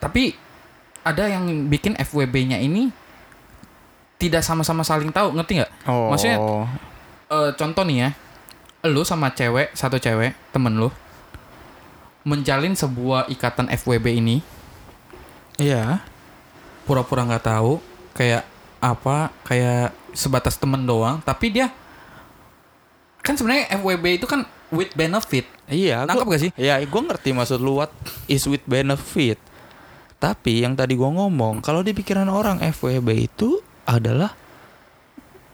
Tapi 0.00 0.32
ada 1.04 1.28
yang 1.28 1.68
bikin 1.68 1.96
FWB-nya 1.96 2.60
ini 2.60 2.92
tidak 4.20 4.44
sama-sama 4.44 4.84
saling 4.84 5.08
tahu, 5.08 5.32
ngerti 5.32 5.64
nggak? 5.64 5.72
oh 5.88 6.12
Maksudnya 6.12 6.38
eh, 7.32 7.50
contoh 7.56 7.84
nih 7.88 7.96
ya, 8.04 8.10
lu 8.82 9.02
sama 9.02 9.28
cewek 9.28 9.72
satu 9.72 9.96
cewek 9.96 10.32
temen 10.50 10.72
lu 10.74 10.88
menjalin 12.22 12.72
sebuah 12.72 13.28
ikatan 13.28 13.68
FWB 13.70 14.06
ini 14.14 14.36
iya 15.56 16.00
pura-pura 16.84 17.24
nggak 17.24 17.44
tahu 17.44 17.80
kayak 18.12 18.44
apa 18.78 19.32
kayak 19.42 19.92
sebatas 20.12 20.56
temen 20.56 20.82
doang 20.82 21.20
tapi 21.20 21.50
dia 21.50 21.68
kan 23.20 23.36
sebenarnya 23.36 23.68
FWB 23.76 24.16
itu 24.16 24.24
kan 24.24 24.42
with 24.68 24.92
benefit 24.92 25.44
iya 25.66 26.02
nangkep 26.02 26.24
gua- 26.24 26.32
gak 26.34 26.42
sih 26.42 26.52
Ya, 26.56 26.80
gue 26.80 27.02
ngerti 27.02 27.30
maksud 27.30 27.58
lu 27.58 27.76
what 27.76 27.92
is 28.26 28.42
with 28.44 28.64
benefit. 28.64 29.36
Tapi 30.16 30.60
yang 30.60 30.74
tadi 30.74 30.92
gue 30.92 31.06
ngomong, 31.06 31.60
kalau 31.60 31.80
di 31.80 31.92
pikiran 31.92 32.28
orang 32.28 32.60
FWB 32.60 33.08
itu 33.24 33.56
adalah 33.82 34.36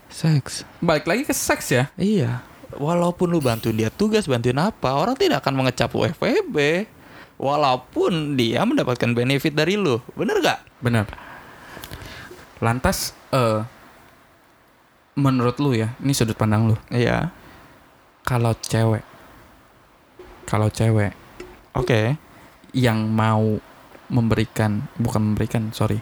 seks. 0.08 0.66
balik 0.80 1.04
lagi 1.04 1.22
ke 1.22 1.30
seks 1.30 1.66
ya 1.68 1.84
Iya. 1.94 2.42
Walaupun 2.76 3.32
lu 3.32 3.40
bantuin 3.40 3.76
dia 3.76 3.88
tugas, 3.88 4.28
bantuin 4.28 4.56
apa, 4.60 4.92
orang 4.96 5.16
tidak 5.16 5.42
akan 5.44 5.64
mengecap 5.64 5.90
lu. 5.92 6.06
Walaupun 7.36 8.36
dia 8.36 8.64
mendapatkan 8.64 9.12
benefit 9.12 9.52
dari 9.52 9.76
lu. 9.76 10.00
Bener 10.16 10.40
gak? 10.40 10.66
benar 10.80 11.08
lantas 12.60 13.16
eh 13.32 13.64
menurut 15.16 15.56
lu 15.60 15.72
ya 15.72 15.96
ini 16.04 16.12
sudut 16.12 16.36
pandang 16.36 16.68
lu 16.68 16.76
Iya. 16.92 17.32
kalau 18.24 18.52
cewek 18.56 19.04
kalau 20.44 20.68
cewek 20.68 21.12
Oke. 21.76 22.16
yang 22.76 23.08
mau 23.08 23.60
memberikan 24.12 24.84
bukan 25.00 25.32
memberikan 25.32 25.72
sorry 25.72 26.00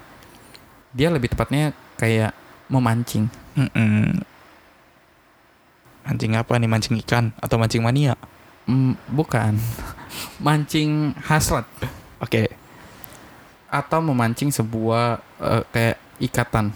dia 0.95 1.11
lebih 1.11 1.31
tepatnya 1.31 1.75
kayak 1.99 2.35
memancing 2.71 3.31
Mm-mm. 3.55 4.23
Mancing 6.05 6.33
apa 6.35 6.53
nih? 6.55 6.69
Mancing 6.69 6.97
ikan 7.01 7.33
atau 7.37 7.57
mancing 7.57 7.81
mania? 7.81 8.15
Hmm, 8.65 8.97
bukan 9.07 9.57
mancing 10.47 11.13
hasrat 11.21 11.69
Oke. 12.17 12.49
atau 13.69 13.99
memancing 14.01 14.49
sebuah 14.49 15.19
eh, 15.37 15.63
kayak 15.69 15.97
ikatan 16.19 16.73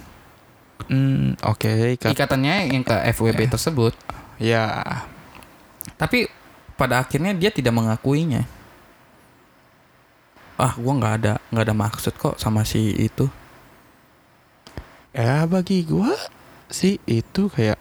Hmm, 0.85 1.33
oke. 1.41 1.97
ikat- 1.97 2.13
ikatannya 2.13 2.71
yang 2.71 2.83
ke 2.83 2.93
FWB 3.13 3.49
tersebut 3.49 3.93
Ya. 4.37 4.85
tapi 5.97 6.29
pada 6.75 7.01
akhirnya 7.01 7.33
dia 7.33 7.49
tidak 7.49 7.73
mengakuinya 7.73 8.47
ah 10.55 10.75
gua 10.75 10.93
nggak 10.93 11.15
ada 11.17 11.33
nggak 11.49 11.65
ada 11.65 11.75
maksud 11.75 12.13
kok 12.15 12.37
sama 12.37 12.63
si 12.63 12.93
itu 12.95 13.27
Ya 15.11 15.43
bagi 15.45 15.83
gua 15.83 16.15
sih 16.69 17.01
itu 17.05 17.49
kayak 17.49 17.81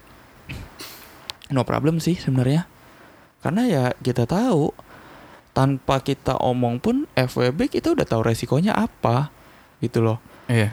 no 1.50 1.64
problem 1.64 2.00
sih 2.00 2.16
sebenarnya. 2.18 2.68
Karena 3.42 3.64
ya 3.70 3.84
kita 4.02 4.26
tahu 4.26 4.74
tanpa 5.54 5.98
kita 6.06 6.38
omong 6.38 6.78
pun 6.78 6.96
FWB 7.18 7.74
kita 7.74 7.98
udah 7.98 8.06
tahu 8.06 8.22
resikonya 8.22 8.78
apa 8.78 9.34
gitu 9.82 10.06
loh. 10.06 10.22
iya 10.46 10.70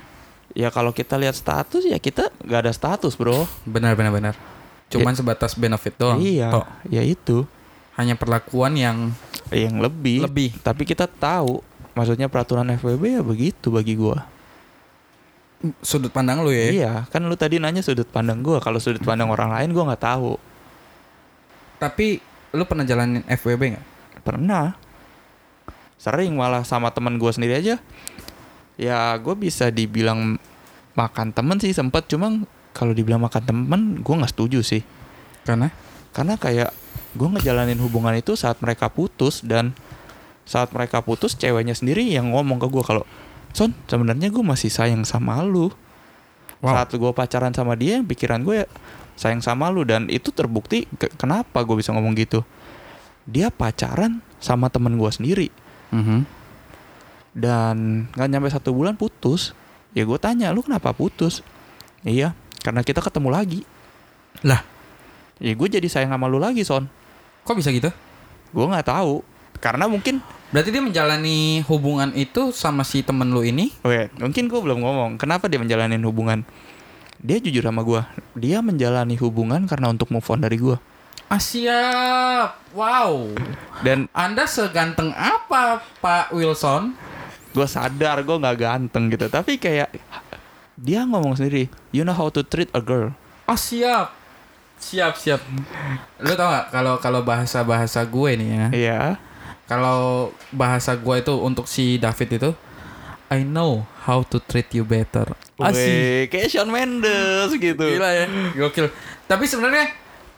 Ya 0.55 0.71
kalau 0.71 0.95
kita 0.95 1.19
lihat 1.19 1.35
status 1.35 1.83
ya 1.83 1.99
kita 1.99 2.31
nggak 2.47 2.61
ada 2.69 2.73
status 2.73 3.19
bro. 3.19 3.43
benar 3.67 3.99
benar 3.99 4.15
benar 4.15 4.35
cuman 4.93 5.17
sebatas 5.17 5.59
benefit 5.59 5.99
doang 5.99 6.23
iya, 6.23 6.53
Tok. 6.53 6.67
ya 6.87 7.03
itu 7.03 7.43
hanya 7.99 8.15
perlakuan 8.15 8.79
yang 8.79 9.11
yang 9.51 9.81
lebih. 9.83 10.23
lebih 10.27 10.51
Tapi 10.63 10.83
kita 10.87 11.09
tahu 11.11 11.59
maksudnya 11.97 12.31
peraturan 12.31 12.69
FWB 12.77 13.03
ya 13.19 13.23
begitu 13.25 13.73
bagi 13.75 13.95
gua. 13.99 14.27
sudut 15.81 16.13
pandang 16.13 16.45
lu 16.45 16.53
ya 16.53 16.69
Iya, 16.71 16.93
kan 17.09 17.25
lu 17.25 17.35
tadi 17.41 17.57
nanya 17.57 17.81
sudut 17.81 18.05
pandang 18.05 18.45
gua. 18.45 18.61
Kalau 18.61 18.77
sudut 18.77 19.01
pandang 19.01 19.33
orang 19.33 19.49
lain 19.49 19.73
gua 19.73 19.91
nggak 19.95 20.05
tahu. 20.05 20.37
Tapi 21.85 22.17
lu 22.57 22.65
pernah 22.65 22.89
jalanin 22.89 23.21
FWB 23.29 23.77
nggak 23.77 23.87
Pernah. 24.25 24.73
Sering 26.01 26.33
malah 26.33 26.65
sama 26.65 26.89
teman 26.97 27.21
gue 27.21 27.29
sendiri 27.29 27.61
aja. 27.61 27.77
Ya 28.81 29.13
gue 29.21 29.37
bisa 29.37 29.69
dibilang 29.69 30.41
makan 30.97 31.37
temen 31.37 31.61
sih 31.61 31.77
sempet. 31.77 32.09
Cuma 32.09 32.33
kalau 32.73 32.97
dibilang 32.97 33.21
makan 33.21 33.43
temen 33.45 33.81
gue 34.01 34.15
nggak 34.17 34.33
setuju 34.33 34.65
sih. 34.65 34.81
karena 35.45 35.69
Karena 36.17 36.41
kayak 36.41 36.73
gue 37.13 37.29
ngejalanin 37.37 37.77
hubungan 37.85 38.17
itu 38.17 38.33
saat 38.33 38.57
mereka 38.65 38.89
putus 38.89 39.45
dan 39.45 39.77
saat 40.49 40.73
mereka 40.73 41.05
putus 41.05 41.37
ceweknya 41.37 41.77
sendiri 41.77 42.01
yang 42.01 42.33
ngomong 42.33 42.57
ke 42.65 42.69
gue 42.73 42.81
kalau 42.81 43.05
Son 43.53 43.77
sebenarnya 43.87 44.33
gue 44.33 44.41
masih 44.41 44.73
sayang 44.73 45.05
sama 45.05 45.45
lu. 45.45 45.69
Wow. 46.65 46.81
Saat 46.81 46.97
gue 46.97 47.13
pacaran 47.13 47.53
sama 47.53 47.77
dia 47.77 48.01
pikiran 48.01 48.41
gue 48.41 48.65
ya 48.65 48.67
sayang 49.15 49.39
sama 49.39 49.71
lu 49.71 49.83
dan 49.83 50.07
itu 50.07 50.31
terbukti 50.31 50.87
ke- 50.95 51.13
kenapa 51.15 51.63
gue 51.63 51.77
bisa 51.77 51.91
ngomong 51.91 52.15
gitu. 52.15 52.43
Dia 53.25 53.49
pacaran 53.49 54.19
sama 54.37 54.69
temen 54.69 54.95
gue 54.95 55.11
sendiri. 55.11 55.49
Mhm. 55.91 56.27
dan 57.35 58.07
nggak 58.15 58.29
nyampe 58.31 58.47
satu 58.47 58.71
bulan 58.71 58.95
putus. 58.95 59.55
Ya 59.91 60.03
gue 60.03 60.19
tanya 60.19 60.55
lu 60.55 60.63
kenapa 60.63 60.95
putus? 60.95 61.43
Iya 62.03 62.31
karena 62.63 62.83
kita 62.83 63.03
ketemu 63.03 63.29
lagi. 63.31 63.61
Lah. 64.43 64.63
ya 65.39 65.51
gue 65.51 65.67
jadi 65.69 65.83
sayang 65.87 66.15
sama 66.15 66.31
lu 66.31 66.39
lagi 66.39 66.63
son. 66.63 66.87
Kok 67.43 67.59
bisa 67.59 67.75
gitu? 67.75 67.91
Gue 68.51 68.67
nggak 68.67 68.87
tahu. 68.87 69.27
Karena 69.59 69.91
mungkin 69.91 70.23
berarti 70.51 70.71
dia 70.71 70.79
menjalani 70.79 71.67
hubungan 71.67 72.15
itu 72.15 72.55
sama 72.55 72.87
si 72.87 73.03
temen 73.03 73.27
lu 73.31 73.43
ini? 73.43 73.75
Wait 73.83 74.15
mungkin 74.15 74.47
gue 74.47 74.61
belum 74.61 74.79
ngomong. 74.79 75.11
Kenapa 75.19 75.51
dia 75.51 75.59
menjalani 75.59 75.99
hubungan 76.01 76.47
dia 77.25 77.41
jujur 77.41 77.65
sama 77.65 77.81
gue 77.81 78.05
dia 78.37 78.61
menjalani 78.61 79.17
hubungan 79.17 79.65
karena 79.65 79.89
untuk 79.89 80.13
move 80.13 80.29
on 80.29 80.45
dari 80.45 80.61
gue 80.61 80.77
Ah 81.25 81.41
siap. 81.41 82.61
Wow. 82.77 83.33
dan 83.81 84.13
Anda 84.13 84.45
seganteng 84.45 85.09
apa 85.17 85.81
Pak 86.05 86.37
Wilson? 86.37 86.93
gue 87.57 87.65
sadar 87.65 88.21
gue 88.21 88.37
nggak 88.37 88.59
ganteng 88.61 89.09
gitu 89.09 89.33
tapi 89.33 89.57
kayak 89.57 89.89
dia 90.77 91.07
ngomong 91.09 91.33
sendiri 91.39 91.73
you 91.97 92.05
know 92.05 92.13
how 92.13 92.29
to 92.29 92.45
treat 92.45 92.69
a 92.77 92.83
girl 92.83 93.15
Oh 93.45 93.59
siap. 93.61 94.09
Siap 94.81 95.21
siap. 95.21 95.41
Lu 96.25 96.33
tau 96.33 96.49
gak 96.49 96.73
kalau 96.73 96.97
kalau 96.97 97.21
bahasa 97.21 97.61
bahasa 97.61 98.01
gue 98.05 98.31
nih 98.41 98.49
ya. 98.49 98.67
iya 98.73 99.01
Kalau 99.65 100.33
bahasa 100.53 100.97
gue 100.97 101.17
itu 101.21 101.35
untuk 101.41 101.69
si 101.69 101.97
David 101.97 102.41
itu 102.41 102.51
I 103.35 103.43
know 103.43 103.83
how 104.07 104.23
to 104.23 104.39
treat 104.39 104.71
you 104.71 104.87
better. 104.87 105.27
Asik. 105.59 105.75
Weh, 105.75 106.23
kayak 106.31 106.47
Shawn 106.55 106.71
Mendes 106.71 107.51
gitu 107.59 107.83
Gila 107.83 108.11
ya. 108.15 108.27
Gokil. 108.55 108.95
Tapi 109.27 109.45
sebenarnya 109.51 109.91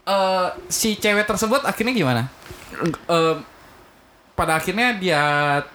eh, 0.09 0.47
si 0.73 0.97
cewek 0.97 1.29
tersebut 1.29 1.61
akhirnya 1.69 1.93
gimana? 1.93 2.33
Eh, 3.05 3.37
pada 4.33 4.57
akhirnya 4.57 4.97
dia 4.97 5.23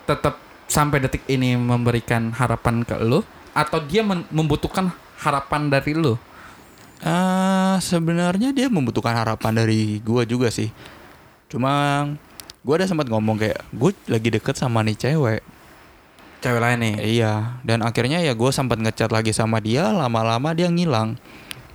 tetap 0.09 0.41
sampai 0.65 1.03
detik 1.03 1.21
ini 1.29 1.53
memberikan 1.59 2.33
harapan 2.33 2.81
ke 2.81 2.97
lu 2.97 3.21
atau 3.51 3.83
dia 3.85 4.01
membutuhkan 4.07 4.89
harapan 5.21 5.69
dari 5.69 5.93
lu? 5.93 6.17
Ah, 7.01 7.81
sebenarnya 7.81 8.53
dia 8.53 8.69
membutuhkan 8.69 9.13
harapan 9.13 9.65
dari 9.65 10.01
gua 10.05 10.25
juga 10.25 10.53
sih. 10.53 10.69
Cuma 11.49 12.05
gua 12.61 12.73
ada 12.77 12.85
sempat 12.85 13.09
ngomong 13.09 13.41
kayak 13.41 13.59
gue 13.73 13.91
lagi 14.05 14.29
deket 14.29 14.55
sama 14.57 14.85
nih 14.85 14.95
cewek. 14.95 15.41
Cewek 16.41 16.57
lain 16.57 16.77
nih. 16.81 16.95
Iya, 17.21 17.61
dan 17.61 17.85
akhirnya 17.85 18.17
ya 18.17 18.33
gue 18.33 18.49
sempat 18.49 18.81
ngechat 18.81 19.13
lagi 19.13 19.29
sama 19.29 19.61
dia, 19.61 19.93
lama-lama 19.93 20.51
dia 20.51 20.67
ngilang. 20.67 21.13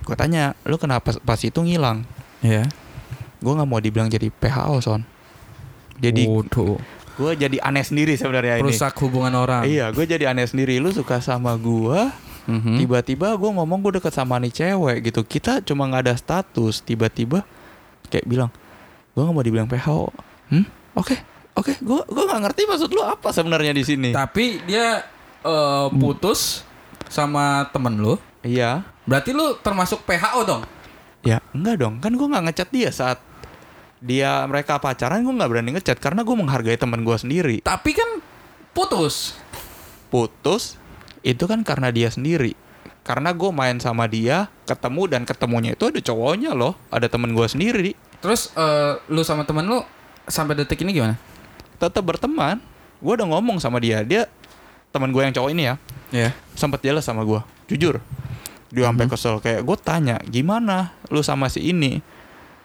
Gue 0.03 0.15
tanya, 0.15 0.55
lu 0.63 0.75
kenapa 0.75 1.15
pas 1.23 1.39
itu 1.39 1.55
ngilang? 1.55 2.03
Iya. 2.43 2.67
Gue 3.39 3.53
nggak 3.55 3.63
mau 3.63 3.79
dibilang 3.79 4.11
jadi 4.11 4.27
PHO 4.27 4.83
son. 4.83 5.01
Jadi 5.97 6.27
Waduh. 6.27 6.77
gue 7.17 7.31
jadi 7.33 7.57
aneh 7.63 7.81
sendiri 7.81 8.13
sebenarnya 8.13 8.59
ini. 8.59 8.67
Rusak 8.67 8.93
hubungan 9.01 9.31
orang. 9.33 9.63
Iya, 9.63 9.89
gue 9.89 10.03
jadi 10.03 10.29
aneh 10.29 10.45
sendiri. 10.45 10.77
Lu 10.83 10.91
suka 10.91 11.23
sama 11.23 11.55
gue, 11.55 12.11
Mhm. 12.47 12.79
tiba-tiba 12.79 13.33
gue 13.33 13.51
ngomong 13.51 13.79
gue 13.81 14.03
deket 14.03 14.13
sama 14.13 14.35
nih 14.37 14.51
cewek 14.51 14.97
gitu. 15.05 15.23
Kita 15.23 15.63
cuma 15.63 15.87
nggak 15.87 16.11
ada 16.11 16.15
status, 16.15 16.83
tiba-tiba 16.83 17.43
kayak 18.07 18.23
bilang, 18.23 18.51
gue 19.11 19.21
nggak 19.23 19.35
mau 19.35 19.43
dibilang 19.43 19.67
PHO. 19.67 20.11
Hmm? 20.51 20.63
Oke, 20.93 21.15
oke. 21.57 21.73
Gue 21.81 22.01
gue 22.05 22.23
nggak 22.23 22.41
ngerti 22.47 22.61
maksud 22.69 22.89
lu 22.93 23.01
apa 23.03 23.33
sebenarnya 23.33 23.73
di 23.73 23.83
sini. 23.83 24.09
Tapi 24.13 24.61
dia 24.63 25.03
eh, 25.43 25.87
putus 25.97 26.63
sama 27.09 27.67
temen 27.73 27.97
lu. 27.97 28.15
Iya. 28.45 28.85
Berarti 29.03 29.35
lu 29.35 29.57
termasuk 29.59 30.03
PHO 30.05 30.41
dong? 30.45 30.63
Ya 31.25 31.43
enggak 31.51 31.75
dong, 31.81 31.99
kan 31.99 32.13
gue 32.13 32.27
nggak 32.27 32.43
ngechat 32.51 32.69
dia 32.71 32.89
saat 32.93 33.19
dia 33.97 34.45
mereka 34.45 34.77
pacaran 34.77 35.25
gue 35.25 35.33
nggak 35.33 35.49
berani 35.49 35.71
ngechat 35.73 35.97
karena 35.97 36.21
gue 36.21 36.35
menghargai 36.37 36.77
teman 36.77 37.01
gue 37.01 37.17
sendiri. 37.17 37.57
Tapi 37.65 37.91
kan 37.97 38.21
putus. 38.71 39.35
Putus 40.13 40.77
itu 41.25 41.43
kan 41.49 41.65
karena 41.65 41.89
dia 41.89 42.13
sendiri. 42.13 42.53
Karena 43.01 43.31
gue 43.31 43.49
main 43.55 43.79
sama 43.79 44.03
dia, 44.05 44.51
ketemu 44.67 45.07
dan 45.07 45.23
ketemunya 45.23 45.71
itu 45.79 45.87
ada 45.87 45.99
cowoknya 46.03 46.51
loh, 46.51 46.75
ada 46.91 47.07
temen 47.07 47.31
gue 47.31 47.47
sendiri. 47.47 47.91
Terus 48.19 48.51
eh, 48.53 48.99
lu 49.07 49.23
sama 49.23 49.47
temen 49.47 49.63
lu 49.63 49.79
sampai 50.27 50.59
detik 50.59 50.83
ini 50.83 50.91
gimana? 50.91 51.15
Tetap 51.77 52.03
berteman. 52.03 52.57
Gue 52.97 53.13
udah 53.13 53.29
ngomong 53.29 53.61
sama 53.61 53.77
dia, 53.77 54.01
dia 54.01 54.25
teman 54.89 55.13
gue 55.13 55.21
yang 55.21 55.29
cowok 55.29 55.53
ini 55.53 55.69
ya, 55.69 55.75
Ya. 56.09 56.29
sempat 56.57 56.81
jelas 56.81 57.05
sama 57.05 57.21
gue, 57.21 57.37
jujur. 57.69 58.01
Dia 58.73 58.89
sampai 58.89 59.05
kesel 59.05 59.37
kayak 59.37 59.61
gue 59.61 59.77
tanya, 59.77 60.17
gimana 60.25 60.91
lu 61.13 61.21
sama 61.21 61.45
si 61.47 61.61
ini? 61.61 62.01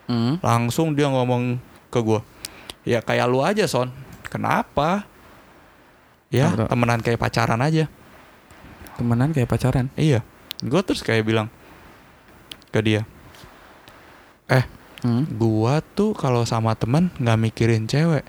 Hmm. 0.09 0.41
Langsung 0.41 0.97
dia 0.97 1.13
ngomong 1.13 1.61
ke 1.93 2.01
gue, 2.01 2.21
ya 2.89 3.05
kayak 3.05 3.29
lu 3.29 3.45
aja 3.45 3.69
son. 3.69 3.93
Kenapa? 4.27 5.05
Ya 6.33 6.49
tuh? 6.57 6.65
temenan 6.65 7.05
kayak 7.05 7.21
pacaran 7.21 7.61
aja. 7.61 7.85
Temenan 8.97 9.37
kayak 9.37 9.53
pacaran. 9.53 9.93
Iya. 10.01 10.25
Gue 10.65 10.81
terus 10.81 11.05
kayak 11.05 11.29
bilang 11.29 11.53
ke 12.73 12.81
dia, 12.81 13.05
eh 14.49 14.65
Hmm. 15.03 15.27
gua 15.35 15.83
tuh 15.83 16.15
kalau 16.15 16.47
sama 16.47 16.73
temen 16.79 17.11
nggak 17.19 17.37
mikirin 17.37 17.85
cewek. 17.85 18.23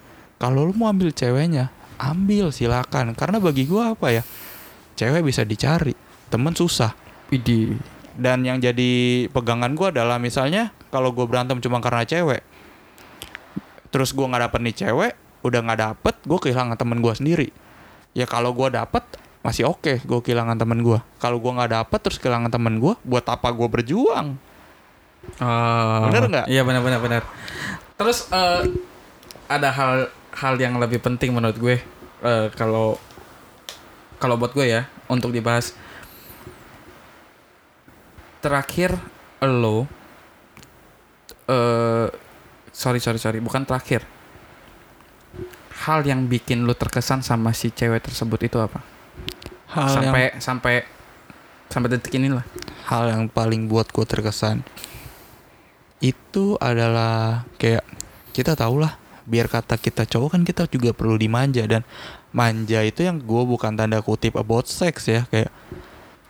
Kalau 0.44 0.68
lu 0.68 0.76
mau 0.76 0.92
ambil 0.92 1.16
ceweknya, 1.16 1.72
ambil 1.96 2.52
silakan. 2.52 3.16
Karena 3.16 3.40
bagi 3.40 3.64
gua 3.64 3.96
apa 3.96 4.12
ya, 4.12 4.28
cewek 5.00 5.24
bisa 5.24 5.48
dicari, 5.48 5.96
temen 6.28 6.52
susah. 6.52 6.92
Widih. 7.32 7.80
Dan 8.20 8.44
yang 8.44 8.60
jadi 8.60 9.24
pegangan 9.32 9.72
gua 9.72 9.96
adalah 9.96 10.20
misalnya 10.20 10.76
kalau 10.92 11.16
gua 11.16 11.32
berantem 11.32 11.64
cuma 11.64 11.80
karena 11.80 12.04
cewek, 12.04 12.44
terus 13.88 14.12
gua 14.12 14.36
nggak 14.36 14.52
dapet 14.52 14.60
nih 14.68 14.76
cewek, 14.84 15.14
udah 15.48 15.60
nggak 15.64 15.80
dapet, 15.80 16.16
gua 16.28 16.40
kehilangan 16.44 16.76
temen 16.76 17.00
gua 17.00 17.16
sendiri. 17.16 17.48
Ya 18.12 18.28
kalau 18.28 18.52
gua 18.52 18.68
dapet 18.68 19.08
masih 19.48 19.72
oke, 19.72 20.04
gua 20.04 20.20
kehilangan 20.20 20.60
temen 20.60 20.84
gua. 20.84 21.08
Kalau 21.24 21.40
gua 21.40 21.64
nggak 21.64 21.72
dapet 21.72 22.00
terus 22.04 22.20
kehilangan 22.20 22.52
temen 22.52 22.84
gua, 22.84 23.00
buat 23.08 23.24
apa 23.32 23.48
gua 23.56 23.72
berjuang? 23.72 24.36
Oh. 25.40 26.04
Bener 26.12 26.28
nggak? 26.28 26.46
Iya 26.52 26.68
benar 26.68 26.84
benar 26.84 27.00
benar. 27.00 27.24
Terus 27.96 28.28
eh, 28.28 28.76
ada 29.48 29.72
hal 29.72 30.12
hal 30.34 30.58
yang 30.58 30.78
lebih 30.82 31.00
penting 31.02 31.34
menurut 31.34 31.58
gue 31.58 31.78
eh, 32.26 32.48
kalau 32.58 32.98
kalau 34.18 34.40
buat 34.40 34.56
gue 34.56 34.70
ya 34.72 34.88
untuk 35.12 35.30
dibahas. 35.36 35.76
Terakhir 38.44 38.96
lo 39.44 39.88
eh 41.48 42.08
sorry 42.72 43.00
sorry 43.04 43.20
sorry 43.20 43.40
bukan 43.40 43.64
terakhir. 43.68 44.04
Hal 45.84 46.08
yang 46.08 46.32
bikin 46.32 46.64
lo 46.64 46.76
terkesan 46.76 47.20
sama 47.24 47.52
si 47.52 47.72
cewek 47.72 48.04
tersebut 48.08 48.40
itu 48.48 48.58
apa? 48.60 48.80
Hal 49.74 49.90
yang 50.00 50.14
sampai 50.14 50.24
sampai 50.40 50.76
sampai 51.74 51.90
detik 51.98 52.14
ini 52.22 52.30
lah. 52.30 52.46
hal 52.86 53.10
yang 53.10 53.26
paling 53.26 53.66
buat 53.66 53.90
gue 53.90 54.06
terkesan 54.06 54.62
itu 56.04 56.60
adalah 56.62 57.48
kayak 57.58 57.82
kita 58.36 58.54
tahu 58.54 58.84
lah 58.84 58.94
biar 59.24 59.48
kata 59.48 59.80
kita 59.80 60.04
cowok 60.08 60.36
kan 60.38 60.42
kita 60.44 60.68
juga 60.68 60.92
perlu 60.92 61.16
dimanja 61.16 61.64
dan 61.64 61.88
manja 62.36 62.84
itu 62.84 63.08
yang 63.08 63.22
gue 63.22 63.44
bukan 63.48 63.76
tanda 63.76 64.04
kutip 64.04 64.36
about 64.36 64.68
sex 64.68 65.08
ya. 65.08 65.24
Kayak 65.32 65.52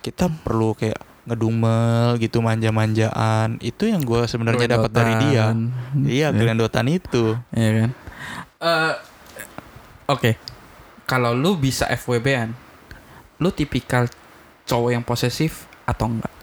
kita 0.06 0.30
perlu 0.44 0.78
kayak 0.78 1.00
ngedumel 1.24 2.20
gitu 2.20 2.44
manja-manjaan. 2.44 3.58
Itu 3.64 3.88
yang 3.88 4.04
gue 4.04 4.28
sebenarnya 4.28 4.78
dapat 4.80 4.92
dari 4.92 5.14
dia. 5.30 5.56
Iya 5.98 6.28
gelendotan 6.36 6.92
itu. 6.92 7.38
Iya 7.56 7.72
kan? 7.88 7.90
Eh, 8.64 8.94
Oke, 10.04 10.36
kalau 11.08 11.32
lu 11.32 11.56
bisa 11.56 11.88
FWB-an, 11.88 12.52
lu 13.40 13.56
tipikal 13.56 14.12
cowok 14.68 14.92
yang 14.92 15.04
posesif 15.08 15.64
atau 15.88 16.12
enggak? 16.12 16.34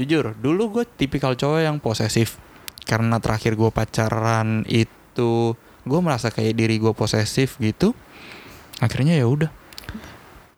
Jujur, 0.00 0.32
dulu 0.40 0.80
gue 0.80 0.84
tipikal 0.88 1.36
cowok 1.36 1.60
yang 1.60 1.76
posesif. 1.76 2.40
Karena 2.88 3.20
terakhir 3.20 3.52
gue 3.52 3.68
pacaran 3.68 4.64
itu, 4.64 5.52
gue 5.86 6.00
merasa 6.02 6.34
kayak 6.34 6.58
diri 6.58 6.82
gue 6.82 6.90
posesif 6.90 7.56
gitu. 7.62 7.94
Akhirnya 8.82 9.16
ya 9.16 9.24
udah, 9.24 9.48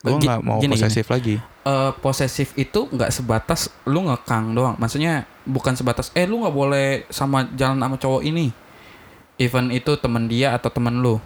gue 0.03 0.11
nggak 0.19 0.41
mau 0.43 0.59
gini, 0.59 0.75
posesif 0.75 1.07
lagi. 1.12 1.37
Eh, 1.69 1.91
posesif 2.01 2.57
itu 2.57 2.88
nggak 2.88 3.12
sebatas 3.12 3.69
lu 3.85 4.09
ngekang 4.09 4.57
doang. 4.57 4.75
Maksudnya 4.81 5.29
bukan 5.45 5.77
sebatas 5.77 6.09
eh 6.17 6.25
lu 6.25 6.41
nggak 6.41 6.57
boleh 6.57 7.05
sama 7.12 7.45
jalan 7.55 7.77
sama 7.77 8.01
cowok 8.01 8.25
ini. 8.25 8.51
Even 9.38 9.71
itu 9.71 9.95
temen 10.01 10.27
dia 10.27 10.57
atau 10.57 10.73
temen 10.73 10.99
lu. 10.99 11.21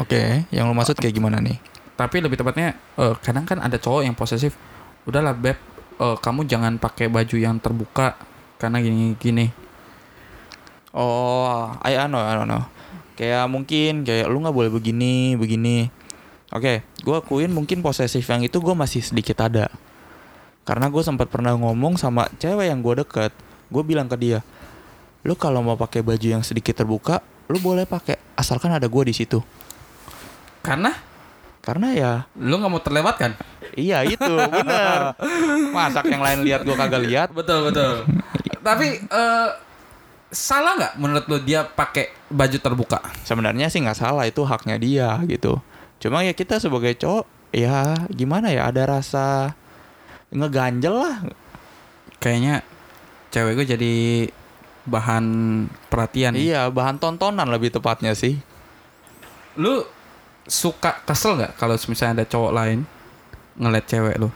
Oke, 0.00 0.48
yang 0.50 0.66
lo 0.66 0.74
maksud 0.74 0.98
kayak 0.98 1.14
gimana 1.14 1.38
nih? 1.38 1.60
Tapi 1.94 2.24
lebih 2.24 2.40
tepatnya 2.40 2.74
eh, 2.96 3.14
kadang 3.20 3.44
kan 3.44 3.60
ada 3.60 3.76
cowok 3.76 4.02
yang 4.02 4.16
posesif. 4.16 4.56
Udahlah 5.04 5.36
beb, 5.36 5.60
eh, 6.00 6.16
kamu 6.18 6.48
jangan 6.48 6.80
pakai 6.80 7.12
baju 7.12 7.36
yang 7.36 7.60
terbuka 7.60 8.16
karena 8.56 8.80
gini 8.80 9.14
gini. 9.20 9.46
Oh, 10.90 11.70
I, 11.86 11.94
I 11.94 12.10
know, 12.10 12.18
I 12.18 12.34
don't 12.34 12.50
know. 12.50 12.66
Kayak 13.20 13.52
mungkin 13.52 14.08
kayak 14.08 14.32
lu 14.32 14.40
nggak 14.40 14.56
boleh 14.56 14.72
begini, 14.72 15.36
begini. 15.36 15.92
Oke, 16.56 16.80
gue 17.04 17.12
akuin 17.12 17.52
mungkin 17.52 17.84
posesif 17.84 18.24
yang 18.24 18.40
itu 18.40 18.56
gue 18.64 18.72
masih 18.72 19.04
sedikit 19.04 19.44
ada. 19.44 19.68
Karena 20.64 20.88
gue 20.88 21.04
sempat 21.04 21.28
pernah 21.28 21.52
ngomong 21.52 22.00
sama 22.00 22.32
cewek 22.40 22.72
yang 22.72 22.80
gue 22.80 23.04
deket, 23.04 23.28
gue 23.68 23.82
bilang 23.84 24.08
ke 24.08 24.16
dia, 24.16 24.40
lu 25.20 25.36
kalau 25.36 25.60
mau 25.60 25.76
pakai 25.76 26.00
baju 26.00 26.40
yang 26.40 26.40
sedikit 26.40 26.80
terbuka, 26.80 27.20
lu 27.52 27.60
boleh 27.60 27.84
pakai 27.84 28.16
asalkan 28.40 28.72
ada 28.72 28.88
gue 28.88 29.02
di 29.04 29.12
situ. 29.12 29.44
Karena 30.64 31.12
Karena 31.60 31.92
ya, 31.92 32.12
lu 32.40 32.56
nggak 32.56 32.72
mau 32.72 32.80
terlewatkan. 32.80 33.36
iya 33.76 34.00
itu 34.00 34.32
bener. 34.48 35.12
Masak 35.76 36.08
yang 36.08 36.24
lain 36.24 36.40
lihat 36.40 36.64
gue 36.64 36.72
kagak 36.72 37.04
lihat. 37.04 37.28
Betul 37.36 37.68
betul. 37.68 38.08
Tapi 38.66 38.96
eh, 38.96 39.48
salah 40.30 40.78
nggak 40.78 40.94
menurut 40.96 41.24
lu 41.26 41.38
dia 41.42 41.66
pakai 41.66 42.14
baju 42.30 42.58
terbuka? 42.58 42.98
Sebenarnya 43.26 43.66
sih 43.66 43.82
nggak 43.82 43.98
salah 43.98 44.24
itu 44.26 44.42
haknya 44.46 44.78
dia 44.78 45.18
gitu. 45.26 45.58
Cuma 46.00 46.24
ya 46.24 46.32
kita 46.32 46.56
sebagai 46.62 46.96
cowok, 46.96 47.26
ya 47.52 48.08
gimana 48.08 48.54
ya 48.54 48.70
ada 48.70 48.88
rasa 48.88 49.52
ngeganjel 50.30 50.94
lah 50.94 51.16
Kayaknya 52.22 52.62
cewek 53.34 53.52
gue 53.56 53.66
jadi 53.76 53.94
bahan 54.84 55.24
perhatian. 55.88 56.36
Iya, 56.36 56.68
bahan 56.68 57.00
tontonan 57.00 57.48
lebih 57.48 57.72
tepatnya 57.72 58.12
sih. 58.12 58.36
Lu 59.56 59.84
suka 60.44 61.00
kesel 61.04 61.40
nggak 61.40 61.56
kalau 61.56 61.80
misalnya 61.88 62.22
ada 62.22 62.26
cowok 62.28 62.52
lain 62.52 62.78
ngeliat 63.56 63.86
cewek 63.88 64.16
lu? 64.20 64.28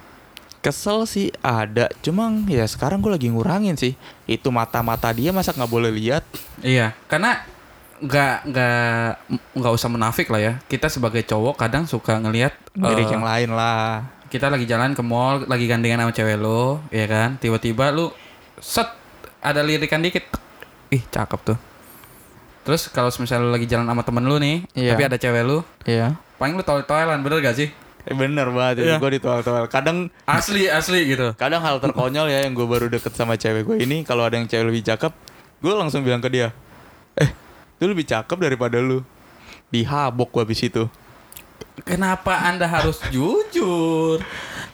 Kesel 0.65 1.05
sih 1.05 1.29
ada, 1.45 1.93
cuma 2.01 2.33
ya 2.49 2.65
sekarang 2.65 3.05
gue 3.05 3.13
lagi 3.13 3.29
ngurangin 3.29 3.77
sih. 3.77 3.93
Itu 4.25 4.49
mata-mata 4.49 5.13
dia 5.13 5.29
masa 5.29 5.53
nggak 5.53 5.69
boleh 5.69 5.93
lihat? 5.93 6.25
Iya, 6.65 6.97
karena 7.05 7.45
nggak 8.01 8.35
nggak 8.49 9.09
nggak 9.61 9.73
usah 9.77 9.93
menafik 9.93 10.33
lah 10.33 10.41
ya. 10.41 10.53
Kita 10.65 10.89
sebagai 10.89 11.21
cowok 11.21 11.61
kadang 11.61 11.85
suka 11.85 12.17
ngelihat 12.17 12.57
Lirik 12.75 13.07
eh, 13.07 13.13
yang 13.13 13.21
lain 13.23 13.53
lah. 13.53 14.09
kita 14.33 14.49
lagi 14.51 14.65
jalan 14.65 14.97
ke 14.97 15.03
mall, 15.05 15.45
lagi 15.47 15.69
gandengan 15.69 16.03
sama 16.03 16.11
cewek 16.11 16.41
lo, 16.41 16.81
ya 16.91 17.07
kan? 17.07 17.37
Tiba-tiba 17.39 17.93
lu 17.93 18.09
set 18.59 18.89
ada 19.39 19.61
lirikan 19.63 20.01
dikit. 20.01 20.27
Ih, 20.91 21.05
cakep 21.07 21.41
tuh. 21.45 21.59
Terus 22.65 22.89
kalau 22.89 23.13
misalnya 23.21 23.47
lu 23.47 23.53
lagi 23.53 23.69
jalan 23.69 23.85
sama 23.85 24.03
temen 24.03 24.25
lu 24.25 24.41
nih, 24.41 24.65
Iya. 24.73 24.97
tapi 24.97 25.03
ada 25.07 25.17
cewek 25.21 25.45
lu, 25.45 25.61
Iya. 25.87 26.17
paling 26.41 26.57
lu 26.57 26.65
toel-toelan, 26.65 27.21
bener 27.21 27.45
gak 27.45 27.55
sih? 27.55 27.69
Eh, 28.05 28.13
bener 28.13 28.49
banget, 28.49 28.85
Iya. 28.85 28.97
gue 28.97 29.11
ditoel-toel. 29.17 29.65
Kadang 29.67 30.13
Asli, 30.25 30.69
asli 30.69 31.09
gitu. 31.09 31.33
kadang 31.35 31.61
hal 31.61 31.79
terkonyol 31.79 32.29
ya 32.29 32.45
yang 32.45 32.53
gue 32.53 32.65
baru 32.65 32.87
deket 32.87 33.13
sama 33.13 33.35
cewek 33.35 33.65
gue 33.65 33.77
ini 33.79 34.03
kalau 34.03 34.23
ada 34.23 34.37
yang 34.37 34.45
cewek 34.45 34.67
lebih 34.67 34.85
cakep 34.85 35.13
gue 35.59 35.73
langsung 35.73 36.05
bilang 36.05 36.21
ke 36.21 36.29
dia 36.29 36.53
eh 37.15 37.33
itu 37.75 37.85
lebih 37.85 38.05
cakep 38.05 38.37
daripada 38.37 38.77
lu 38.77 39.01
dihabok 39.71 40.29
gue 40.31 40.43
habis 40.45 40.61
itu 40.63 40.85
Kenapa 41.81 42.39
Anda 42.45 42.65
harus 42.65 43.03
jujur? 43.09 44.23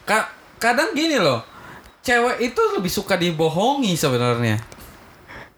Ka- 0.02 0.28
kadang 0.56 0.92
gini 0.92 1.16
loh. 1.16 1.40
Cewek 2.00 2.42
itu 2.42 2.60
lebih 2.74 2.88
suka 2.88 3.14
dibohongi 3.14 3.94
sebenarnya. 3.94 4.60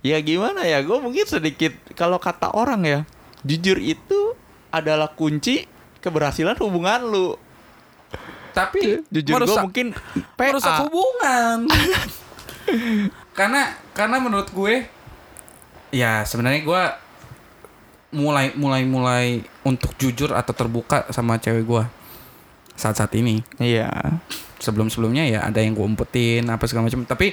ya 0.00 0.18
gimana 0.18 0.62
ya 0.62 0.82
gue 0.82 0.98
mungkin 0.98 1.22
sedikit 1.24 1.70
kalau 1.94 2.18
kata 2.18 2.50
orang 2.50 2.82
ya 2.82 2.98
jujur 3.40 3.78
itu 3.78 4.34
adalah 4.68 5.06
kunci 5.08 5.62
keberhasilan 5.98 6.58
hubungan 6.58 7.00
lu 7.04 7.38
Tapi 8.52 9.00
jujur 9.08 9.32
gue 9.32 9.38
merusak, 9.40 9.64
mungkin 9.64 9.86
merusak 10.36 10.74
hubungan. 10.84 11.58
karena 13.38 13.62
karena 13.92 14.16
menurut 14.20 14.48
gue 14.48 14.84
ya 15.90 16.22
sebenarnya 16.22 16.62
gue 16.62 16.82
mulai 18.12 18.52
mulai 18.54 18.84
mulai 18.84 19.26
untuk 19.62 19.96
jujur 19.96 20.36
atau 20.36 20.52
terbuka 20.52 21.08
sama 21.08 21.40
cewek 21.40 21.64
gue 21.64 21.84
saat 22.76 22.96
saat 22.96 23.12
ini. 23.16 23.40
Iya. 23.56 23.88
Sebelum 24.60 24.92
sebelumnya 24.92 25.24
ya 25.24 25.42
ada 25.42 25.58
yang 25.58 25.72
gue 25.72 25.82
umpetin 25.82 26.44
apa 26.46 26.68
segala 26.68 26.86
macam. 26.86 27.02
Tapi 27.02 27.32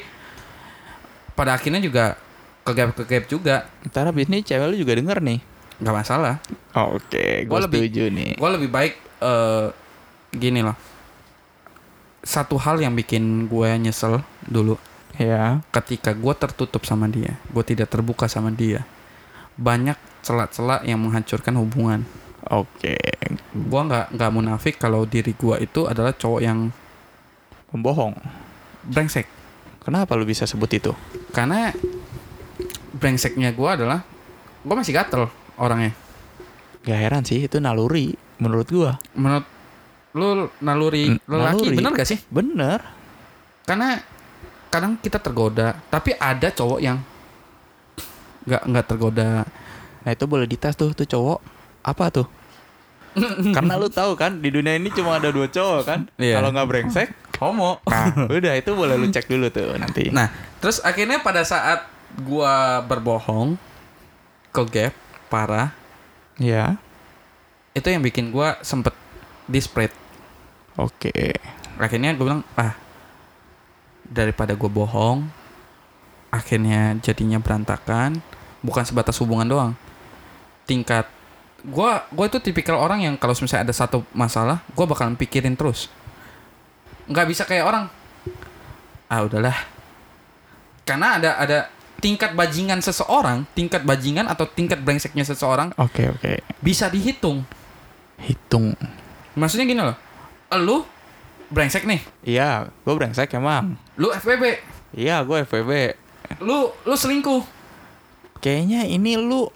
pada 1.36 1.56
akhirnya 1.56 1.80
juga 1.80 2.16
kegap 2.64 2.96
kegap 2.96 3.24
juga. 3.28 3.56
Ntar 3.86 4.10
abis 4.10 4.28
ini 4.28 4.40
cewek 4.42 4.66
lu 4.72 4.78
juga 4.78 4.96
denger 4.96 5.20
nih. 5.20 5.40
Nggak 5.80 5.96
masalah. 5.96 6.36
Oke 6.74 7.44
gue 7.44 7.52
Gua 7.52 7.60
lebih- 7.68 7.86
setuju 7.86 8.04
nih. 8.08 8.32
gue 8.40 8.50
lebih 8.56 8.70
baik 8.72 8.94
eh 9.20 9.68
gini 10.30 10.62
loh 10.64 10.78
satu 12.30 12.62
hal 12.62 12.78
yang 12.78 12.94
bikin 12.94 13.50
gue 13.50 13.70
nyesel 13.82 14.22
dulu. 14.46 14.78
Ya 15.18 15.66
ketika 15.74 16.14
gue 16.14 16.34
tertutup 16.38 16.86
sama 16.86 17.10
dia 17.10 17.42
gue 17.50 17.64
tidak 17.66 17.90
terbuka 17.90 18.30
sama 18.30 18.54
dia 18.54 18.86
banyak 19.60 19.98
celah-celah 20.24 20.86
yang 20.86 21.02
menghancurkan 21.02 21.58
hubungan. 21.58 22.06
Oke. 22.48 22.96
Gue 23.52 23.82
nggak 23.84 24.16
nggak 24.16 24.32
munafik 24.32 24.80
kalau 24.80 25.04
diri 25.04 25.36
gue 25.36 25.66
itu 25.66 25.90
adalah 25.90 26.16
cowok 26.16 26.40
yang 26.40 26.72
pembohong. 27.74 28.16
Brengsek. 28.86 29.28
Kenapa 29.84 30.16
lu 30.16 30.24
bisa 30.24 30.46
sebut 30.46 30.70
itu? 30.72 30.94
Karena 31.36 31.74
brengseknya 32.96 33.52
gue 33.52 33.70
adalah 33.70 34.06
gue 34.64 34.76
masih 34.78 34.96
gatel 34.96 35.28
orangnya. 35.60 35.92
Gak 36.88 37.00
heran 37.00 37.24
sih 37.28 37.44
itu 37.44 37.60
naluri 37.60 38.16
menurut 38.40 38.68
gua. 38.72 38.96
menurut 39.12 39.44
lu 40.18 40.50
naluri 40.64 41.14
lelaki 41.30 41.70
naluri. 41.70 41.78
bener 41.78 41.92
gak 41.94 42.10
sih 42.10 42.20
Bener. 42.34 42.80
karena 43.66 44.02
kadang 44.74 44.98
kita 44.98 45.22
tergoda 45.22 45.78
tapi 45.90 46.18
ada 46.18 46.50
cowok 46.50 46.80
yang 46.82 46.98
nggak 48.50 48.64
nggak 48.66 48.86
tergoda 48.90 49.46
Nah 50.04 50.12
itu 50.16 50.26
boleh 50.26 50.48
dites 50.48 50.76
tuh 50.76 50.96
tuh 50.96 51.08
cowok 51.08 51.40
apa 51.84 52.06
tuh? 52.12 52.28
Karena 53.56 53.76
lu 53.76 53.90
tahu 53.90 54.14
kan 54.16 54.38
di 54.40 54.54
dunia 54.54 54.78
ini 54.78 54.94
cuma 54.94 55.18
ada 55.18 55.34
dua 55.34 55.50
cowok 55.50 55.82
kan. 55.84 56.00
Iya. 56.16 56.40
Kalau 56.40 56.50
nggak 56.56 56.68
brengsek, 56.70 57.10
homo 57.42 57.82
nah 57.90 58.14
udah 58.38 58.54
itu 58.56 58.72
boleh 58.76 58.96
lu 58.96 59.10
cek 59.10 59.28
dulu 59.28 59.50
tuh 59.50 59.76
nanti. 59.76 60.14
Nah, 60.14 60.30
terus 60.62 60.80
akhirnya 60.82 61.20
pada 61.20 61.44
saat 61.44 61.90
gua 62.22 62.82
berbohong 62.86 63.58
ke 64.50 64.62
gap 64.70 64.94
parah, 65.30 65.70
ya, 66.42 66.74
itu 67.78 67.86
yang 67.86 68.02
bikin 68.02 68.34
gua 68.34 68.58
sempet 68.66 68.98
dispread. 69.50 69.92
oke. 70.78 71.12
Akhirnya 71.82 72.14
gue 72.14 72.24
bilang, 72.24 72.46
ah 72.54 72.78
daripada 74.06 74.54
gue 74.54 74.70
bohong, 74.70 75.26
akhirnya 76.30 76.98
jadinya 77.02 77.42
berantakan, 77.42 78.22
bukan 78.62 78.84
sebatas 78.86 79.18
hubungan 79.20 79.50
doang. 79.50 79.74
Tingkat 80.70 81.10
gua 81.66 82.08
gua 82.14 82.32
itu 82.32 82.40
tipikal 82.40 82.80
orang 82.80 83.04
yang 83.04 83.16
kalau 83.20 83.36
misalnya 83.36 83.70
ada 83.72 83.76
satu 83.76 84.06
masalah, 84.16 84.64
gua 84.78 84.86
bakalan 84.88 85.18
pikirin 85.18 85.58
terus. 85.58 85.92
Nggak 87.10 87.28
bisa 87.28 87.44
kayak 87.44 87.66
orang. 87.66 87.86
Ah 89.10 89.26
udahlah. 89.26 89.58
Karena 90.86 91.18
ada 91.18 91.32
ada 91.42 91.60
tingkat 92.00 92.32
bajingan 92.38 92.80
seseorang, 92.80 93.44
tingkat 93.58 93.84
bajingan 93.84 94.30
atau 94.30 94.48
tingkat 94.48 94.80
brengseknya 94.80 95.28
seseorang 95.28 95.76
Oke 95.76 96.08
oke. 96.08 96.40
bisa 96.64 96.88
dihitung. 96.88 97.44
Hitung. 98.20 98.78
Maksudnya 99.34 99.66
gini 99.66 99.82
loh. 99.82 99.98
Lu 100.58 100.78
brengsek 101.50 101.84
nih. 101.84 102.02
Iya, 102.24 102.50
gue 102.70 102.94
brengsek 102.94 103.30
emang. 103.34 103.78
Lu 103.96 104.10
FBB. 104.10 104.44
Iya, 104.94 105.22
gue 105.22 105.38
FVB. 105.44 105.72
Lu 106.40 106.70
lu 106.80 106.96
selingkuh. 106.96 107.42
Kayaknya 108.40 108.86
ini 108.86 109.14
lu 109.14 109.50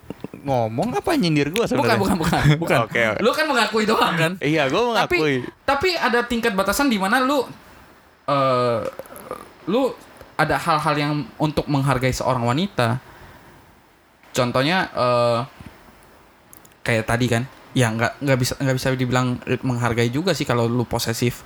ngomong 0.43 0.91
apa 0.91 1.15
nyindir 1.15 1.47
gue 1.47 1.63
Bukan, 1.63 1.69
sebenarnya? 1.71 1.97
bukan, 1.97 2.17
bukan, 2.19 2.43
bukan. 2.62 2.77
Oke, 2.83 2.99
oke. 3.09 3.23
Lu 3.23 3.31
kan 3.31 3.45
mengakui 3.47 3.86
doang 3.86 4.13
kan? 4.13 4.31
Iya, 4.38 4.67
gue 4.67 4.75
Tapi 4.75 5.17
mengakui. 5.17 5.36
tapi 5.63 5.89
ada 5.95 6.19
tingkat 6.21 6.51
batasan 6.51 6.89
di 6.89 6.97
mana 6.97 7.23
lu 7.23 7.45
eh 8.23 8.79
lu 9.65 9.93
ada 10.36 10.57
hal-hal 10.57 10.95
yang 10.97 11.13
untuk 11.38 11.63
menghargai 11.65 12.12
seorang 12.12 12.43
wanita. 12.43 12.99
Contohnya 14.31 14.89
eh 14.91 15.39
kayak 16.83 17.05
tadi 17.05 17.25
kan, 17.29 17.43
ya 17.73 17.89
nggak 17.89 18.21
nggak 18.21 18.38
bisa 18.38 18.53
nggak 18.57 18.75
bisa 18.75 18.88
dibilang 18.93 19.27
menghargai 19.62 20.09
juga 20.09 20.31
sih 20.31 20.45
kalau 20.45 20.65
lu 20.65 20.86
posesif. 20.86 21.41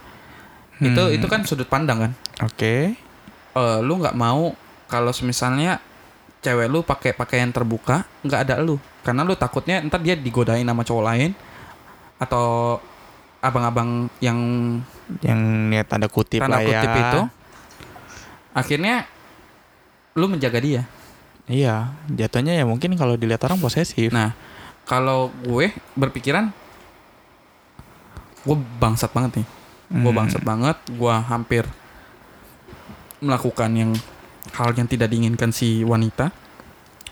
Itu 0.77 1.01
Hmm. 1.01 1.15
itu 1.15 1.25
kan 1.25 1.41
sudut 1.43 1.65
pandang 1.65 1.99
kan. 1.99 2.11
Oke. 2.43 2.93
Eh 3.51 3.79
lu 3.81 3.93
nggak 3.97 4.13
mau 4.13 4.53
kalau 4.85 5.11
misalnya 5.21 5.81
cewek 6.39 6.69
lu 6.69 6.79
pakai 6.81 7.11
pakaian 7.11 7.49
terbuka 7.49 8.05
nggak 8.21 8.41
ada 8.45 8.55
lu 8.61 8.77
karena 9.01 9.25
lu 9.25 9.33
takutnya 9.33 9.81
ntar 9.83 9.99
dia 9.99 10.13
digodain 10.13 10.63
sama 10.63 10.85
cowok 10.85 11.03
lain 11.03 11.31
atau 12.21 12.77
abang-abang 13.41 14.07
yang 14.19 14.37
Yang 15.23 15.39
niat 15.71 15.87
tanda 15.87 16.07
kutip 16.07 16.39
tanda 16.39 16.59
lah 16.59 16.63
ya. 16.63 16.77
kutip 16.77 16.91
itu 16.93 17.21
akhirnya 18.53 19.05
lu 20.13 20.25
menjaga 20.27 20.59
dia 20.61 20.83
Iya, 21.47 21.95
jatuhnya 22.11 22.59
ya 22.59 22.67
mungkin 22.67 22.99
kalau 22.99 23.15
dilihat 23.15 23.39
orang 23.41 23.55
posesif. 23.57 24.11
nah 24.11 24.35
kalau 24.87 25.29
gue 25.43 25.67
berpikiran 25.93 26.49
gue 28.41 28.57
bangsat 28.79 29.11
banget 29.11 29.43
nih. 29.43 29.47
Gue 29.89 30.11
Hmm. 30.11 30.17
bangsat 30.17 30.41
banget. 30.41 30.77
Gue 30.89 31.11
hampir 31.11 31.67
melakukan 33.19 33.71
yang 33.71 33.91
hal 34.53 34.71
yang 34.71 34.87
tidak 34.87 35.11
diinginkan 35.11 35.51
si 35.51 35.83
wanita. 35.83 36.31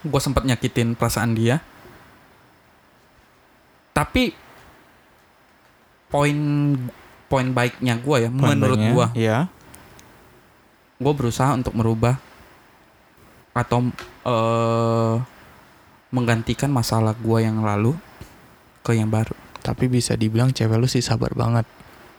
Gue 0.02 0.20
sempat 0.20 0.44
nyakitin 0.44 0.96
perasaan 0.96 1.36
dia. 1.36 1.60
Tapi 3.92 4.32
poin 6.08 6.38
poin 7.26 7.48
baiknya 7.50 7.98
gue 7.98 8.18
ya 8.22 8.30
menurut 8.30 8.80
Pandangnya, 8.80 8.92
gue. 8.94 9.08
ya. 9.18 9.38
gue 10.96 11.12
berusaha 11.12 11.52
untuk 11.52 11.76
merubah 11.76 12.16
atau 13.52 13.92
eh 14.24 15.16
menggantikan 16.16 16.72
masalah 16.72 17.12
gue 17.12 17.44
yang 17.44 17.60
lalu 17.60 17.92
ke 18.80 18.96
yang 18.96 19.12
baru 19.12 19.36
Tapi 19.60 19.92
bisa 19.92 20.16
dibilang 20.16 20.56
cewek 20.56 20.80
lu 20.80 20.88
sih 20.88 21.04
sabar 21.04 21.36
banget. 21.36 21.68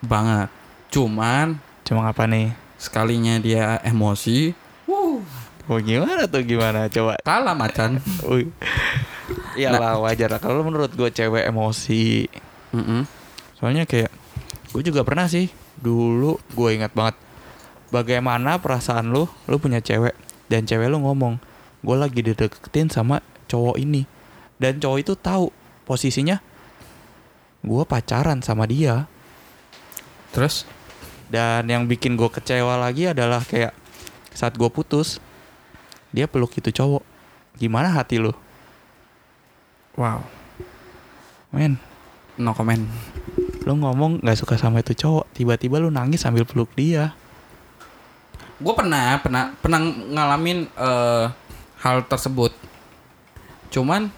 banget 0.05 0.53
cuman 0.93 1.57
Cuma 1.81 2.13
apa 2.13 2.29
nih? 2.29 2.53
sekalinya 2.77 3.41
dia 3.41 3.81
emosi 3.81 4.53
wuh, 4.85 5.25
Oh 5.67 5.83
gimana 5.83 6.29
tuh 6.29 6.47
gimana? 6.47 6.87
Coba. 6.87 7.19
kalah 7.25 7.57
macan. 7.57 7.99
Iyalah 9.59 9.99
wajar 9.99 10.31
lah. 10.31 10.39
Kalau 10.39 10.63
menurut 10.63 10.95
gue 10.95 11.11
cewek 11.11 11.51
emosi. 11.51 12.31
Mm-mm. 12.71 13.03
Soalnya 13.59 13.83
kayak 13.83 14.13
gue 14.71 14.83
juga 14.87 15.03
pernah 15.03 15.27
sih. 15.27 15.51
Dulu 15.83 16.39
gue 16.55 16.69
ingat 16.71 16.95
banget. 16.95 17.19
Bagaimana 17.91 18.63
perasaan 18.63 19.11
lu? 19.11 19.27
Lu 19.51 19.57
punya 19.59 19.83
cewek 19.83 20.15
dan 20.47 20.71
cewek 20.71 20.87
lu 20.87 21.03
ngomong, 21.03 21.43
gue 21.83 21.97
lagi 21.99 22.23
dideketin 22.23 22.87
sama 22.87 23.19
cowok 23.47 23.77
ini. 23.81 24.05
Dan 24.57 24.79
cowok 24.79 24.99
itu 25.01 25.13
tahu 25.17 25.51
posisinya 25.89 26.39
gue 27.67 27.83
pacaran 27.83 28.39
sama 28.41 28.65
dia. 28.69 29.11
terus 30.31 30.69
Dan 31.27 31.67
yang 31.67 31.91
bikin 31.91 32.15
gue 32.15 32.31
kecewa 32.31 32.79
lagi 32.79 33.11
adalah 33.11 33.43
kayak 33.43 33.75
saat 34.31 34.55
gue 34.55 34.71
putus, 34.71 35.19
dia 36.15 36.31
peluk 36.31 36.55
itu 36.55 36.71
cowok. 36.71 37.03
Gimana 37.59 37.91
hati 37.91 38.23
lu? 38.23 38.31
Wow. 39.97 40.23
Men, 41.51 41.81
No 42.37 42.53
comment. 42.53 42.85
lu 43.67 43.75
ngomong 43.75 44.23
nggak 44.23 44.39
suka 44.39 44.55
sama 44.55 44.79
itu 44.79 44.95
cowok, 44.95 45.27
tiba-tiba 45.35 45.83
lu 45.83 45.91
nangis 45.91 46.23
sambil 46.23 46.47
peluk 46.47 46.71
dia. 46.79 47.17
Gue 48.63 48.71
pernah 48.79 49.19
pernah 49.19 49.51
pernah 49.59 49.81
ngalamin 49.83 50.71
eh, 50.71 51.25
hal 51.83 52.07
tersebut. 52.07 52.55
Cuman 53.71 54.09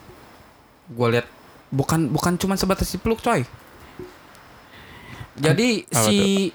gue 0.88 1.08
lihat 1.12 1.26
bukan 1.68 2.08
bukan 2.08 2.40
cuman 2.40 2.56
sebatas 2.56 2.88
dipeluk 2.92 3.20
coy. 3.20 3.44
Jadi 5.38 5.87
Apa 5.87 6.11
si 6.11 6.50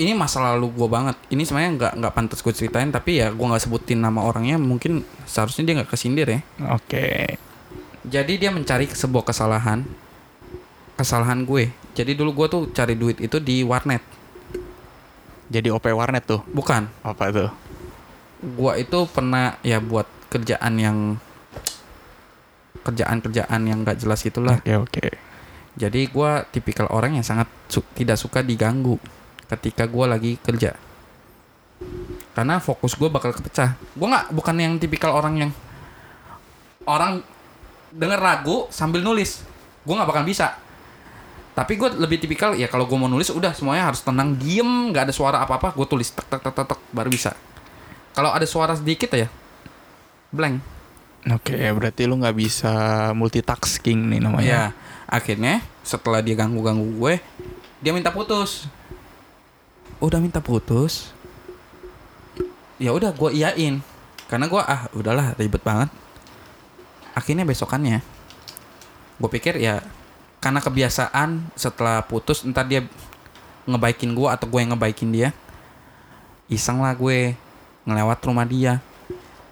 ini 0.00 0.12
masa 0.16 0.42
lalu 0.42 0.72
gue 0.72 0.88
banget. 0.88 1.16
Ini 1.30 1.42
sebenarnya 1.46 1.72
nggak 1.78 1.92
nggak 2.02 2.12
pantas 2.16 2.40
gue 2.42 2.54
ceritain 2.56 2.90
tapi 2.90 3.22
ya 3.22 3.30
gue 3.30 3.46
nggak 3.46 3.62
sebutin 3.62 4.02
nama 4.02 4.24
orangnya. 4.24 4.58
Mungkin 4.58 5.06
seharusnya 5.28 5.62
dia 5.68 5.74
nggak 5.82 5.90
kesindir 5.92 6.26
ya. 6.26 6.40
Oke. 6.74 7.38
Jadi 8.02 8.32
dia 8.40 8.50
mencari 8.50 8.90
sebuah 8.90 9.28
kesalahan 9.28 9.86
kesalahan 10.98 11.46
gue. 11.46 11.70
Jadi 11.92 12.16
dulu 12.18 12.44
gue 12.44 12.46
tuh 12.50 12.62
cari 12.74 12.96
duit 12.98 13.20
itu 13.22 13.38
di 13.38 13.62
warnet. 13.62 14.02
Jadi 15.52 15.68
OP 15.68 15.84
warnet 15.92 16.24
tuh. 16.24 16.40
Bukan. 16.48 16.88
Apa 17.04 17.28
tuh? 17.28 17.50
Gua 18.56 18.74
itu 18.80 19.04
pernah 19.12 19.60
ya 19.60 19.78
buat 19.78 20.08
kerjaan 20.32 20.74
yang 20.80 20.98
kerjaan-kerjaan 22.82 23.60
yang 23.64 23.86
gak 23.86 24.02
jelas 24.02 24.22
itulah. 24.26 24.58
Oke 24.58 24.74
oke. 24.76 25.06
Jadi 25.72 26.04
gua 26.12 26.44
tipikal 26.44 26.90
orang 26.92 27.16
yang 27.16 27.24
sangat 27.24 27.48
su- 27.70 27.86
tidak 27.96 28.20
suka 28.20 28.44
diganggu 28.44 29.00
ketika 29.48 29.88
gua 29.88 30.10
lagi 30.18 30.36
kerja. 30.42 30.76
Karena 32.32 32.60
fokus 32.60 32.94
gue 32.94 33.08
bakal 33.08 33.32
kepecah. 33.32 33.76
Gua 33.96 34.08
nggak 34.12 34.26
bukan 34.36 34.54
yang 34.60 34.72
tipikal 34.76 35.16
orang 35.16 35.34
yang 35.48 35.50
orang 36.84 37.24
denger 37.92 38.20
lagu 38.20 38.68
sambil 38.68 39.00
nulis. 39.00 39.44
Gua 39.84 40.02
nggak 40.02 40.10
bakal 40.12 40.24
bisa. 40.28 40.60
Tapi 41.52 41.76
gue 41.76 41.84
lebih 42.00 42.16
tipikal 42.16 42.56
ya 42.56 42.64
kalau 42.64 42.88
gue 42.88 42.96
mau 42.96 43.12
nulis 43.12 43.28
udah 43.28 43.52
semuanya 43.52 43.92
harus 43.92 44.00
tenang, 44.00 44.32
diem, 44.40 44.88
nggak 44.88 45.08
ada 45.08 45.12
suara 45.12 45.44
apa-apa, 45.44 45.76
gue 45.76 45.84
tulis 45.84 46.08
tek 46.08 46.24
tek 46.24 46.40
tek 46.40 46.54
tek 46.56 46.64
tek, 46.64 46.80
baru 46.96 47.12
bisa. 47.12 47.36
Kalau 48.16 48.32
ada 48.32 48.48
suara 48.48 48.72
sedikit 48.72 49.12
ya 49.12 49.28
blank. 50.32 50.71
Oke, 51.22 51.54
berarti 51.54 52.10
lu 52.10 52.18
nggak 52.18 52.34
bisa 52.34 52.74
multitasking 53.14 54.10
nih 54.10 54.18
namanya. 54.18 54.48
Ya, 54.48 54.64
akhirnya 55.06 55.62
setelah 55.86 56.18
dia 56.18 56.34
ganggu-ganggu 56.34 56.98
gue, 56.98 57.14
dia 57.78 57.94
minta 57.94 58.10
putus. 58.10 58.66
Udah 60.02 60.18
minta 60.18 60.42
putus. 60.42 61.14
Ya 62.82 62.90
udah 62.90 63.14
gue 63.14 63.30
iyain. 63.38 63.78
Karena 64.26 64.50
gue 64.50 64.58
ah 64.58 64.90
udahlah 64.98 65.38
ribet 65.38 65.62
banget. 65.62 65.94
Akhirnya 67.14 67.46
besokannya 67.46 68.02
gue 69.22 69.30
pikir 69.30 69.54
ya 69.62 69.78
karena 70.42 70.58
kebiasaan 70.58 71.54
setelah 71.54 72.02
putus 72.02 72.42
entar 72.42 72.66
dia 72.66 72.82
ngebaikin 73.62 74.10
gue 74.10 74.26
atau 74.26 74.50
gue 74.50 74.58
yang 74.58 74.74
ngebaikin 74.74 75.14
dia. 75.14 75.30
Iseng 76.50 76.82
lah 76.82 76.98
gue 76.98 77.38
ngelewat 77.86 78.18
rumah 78.26 78.42
dia. 78.42 78.82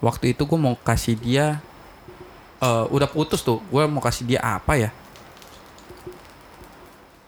Waktu 0.01 0.33
itu 0.33 0.43
gue 0.43 0.59
mau 0.59 0.73
kasih 0.75 1.13
dia 1.15 1.61
eh, 2.57 2.85
udah 2.89 3.05
putus 3.05 3.41
tuh 3.41 3.61
gue 3.69 3.83
mau 3.85 4.01
kasih 4.01 4.25
dia 4.25 4.41
apa 4.41 4.73
ya? 4.75 4.89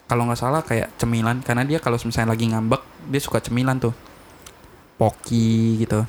Kalau 0.04 0.28
nggak 0.28 0.40
salah 0.40 0.62
kayak 0.62 0.94
cemilan 1.00 1.42
karena 1.42 1.64
dia 1.64 1.80
kalau 1.80 1.98
misalnya 1.98 2.36
lagi 2.36 2.46
ngambek 2.52 2.82
dia 3.10 3.22
suka 3.24 3.40
cemilan 3.40 3.80
tuh. 3.80 3.94
Poki 5.00 5.82
gitu. 5.82 6.06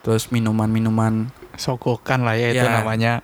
Terus 0.00 0.30
minuman-minuman. 0.32 1.28
Sokokan 1.58 2.22
lah 2.22 2.38
ya 2.38 2.54
itu 2.54 2.62
Ya. 2.64 2.80
namanya. 2.80 3.14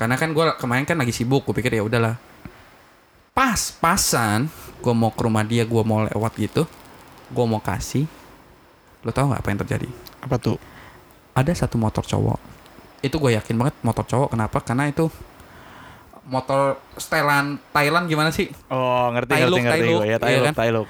karena 0.00 0.16
kan 0.16 0.32
gue 0.32 0.40
kemarin 0.56 0.88
kan 0.88 0.96
lagi 0.96 1.12
sibuk 1.12 1.44
gue 1.44 1.52
pikir 1.52 1.76
ya 1.76 1.84
udahlah. 1.84 2.16
Pas 3.36 3.68
pasan 3.76 4.48
gue 4.80 4.94
mau 4.96 5.12
ke 5.12 5.20
rumah 5.20 5.44
dia 5.44 5.68
gue 5.68 5.82
mau 5.84 6.08
lewat 6.08 6.32
gitu 6.40 6.64
gue 7.28 7.44
mau 7.44 7.60
kasih. 7.60 8.08
Lo 9.04 9.12
tau 9.12 9.28
nggak 9.28 9.44
apa 9.44 9.48
yang 9.52 9.60
terjadi? 9.60 9.88
Apa 10.24 10.40
tuh? 10.40 10.56
Ada 11.40 11.50
satu 11.50 11.76
motor 11.76 12.02
cowok 12.02 12.38
itu 13.00 13.16
gue 13.16 13.32
yakin 13.32 13.56
banget 13.56 13.74
motor 13.80 14.04
cowok 14.04 14.28
kenapa 14.30 14.60
karena 14.60 14.86
itu 14.86 15.08
motor 16.22 16.78
setelan 16.94 17.58
Thailand 17.70 18.06
gimana 18.06 18.30
sih 18.30 18.52
Oh, 18.68 19.10
ngerti 19.10 19.32
Tailuk, 19.34 19.56
ngerti 19.56 19.66
ngerti 19.66 19.88
gue 19.90 19.98
ya, 19.98 20.06
iya 20.06 20.18
tailuk, 20.20 20.46
kan? 20.46 20.54
tailuk. 20.54 20.86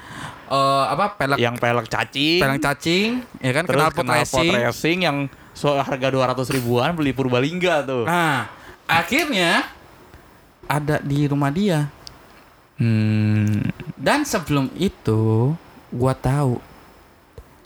Eh, 0.51 0.83
apa 0.85 1.05
pelek 1.15 1.37
Yang 1.39 1.55
pelek 1.57 1.87
cacing. 1.87 2.39
pelek 2.39 2.59
cacing 2.61 3.09
ya 3.39 3.51
kan 3.51 3.63
terus 3.63 3.79
kenal 3.79 3.89
knalpot 3.89 4.05
racing 4.11 4.51
racing 4.59 4.97
yang 5.01 5.17
so 5.51 5.71
harga 5.73 6.07
200 6.07 6.35
ribuan 6.51 6.91
beli 6.91 7.11
Purbalingga 7.11 7.81
tuh. 7.81 8.03
nah 8.03 8.51
akhirnya 8.85 9.65
ada 10.67 10.99
di 10.99 11.25
rumah 11.25 11.49
dia 11.49 11.87
Hmm. 12.75 13.61
dan 13.93 14.25
sebelum 14.25 14.73
itu 14.73 15.53
gua 15.89 16.11
tahu 16.11 16.57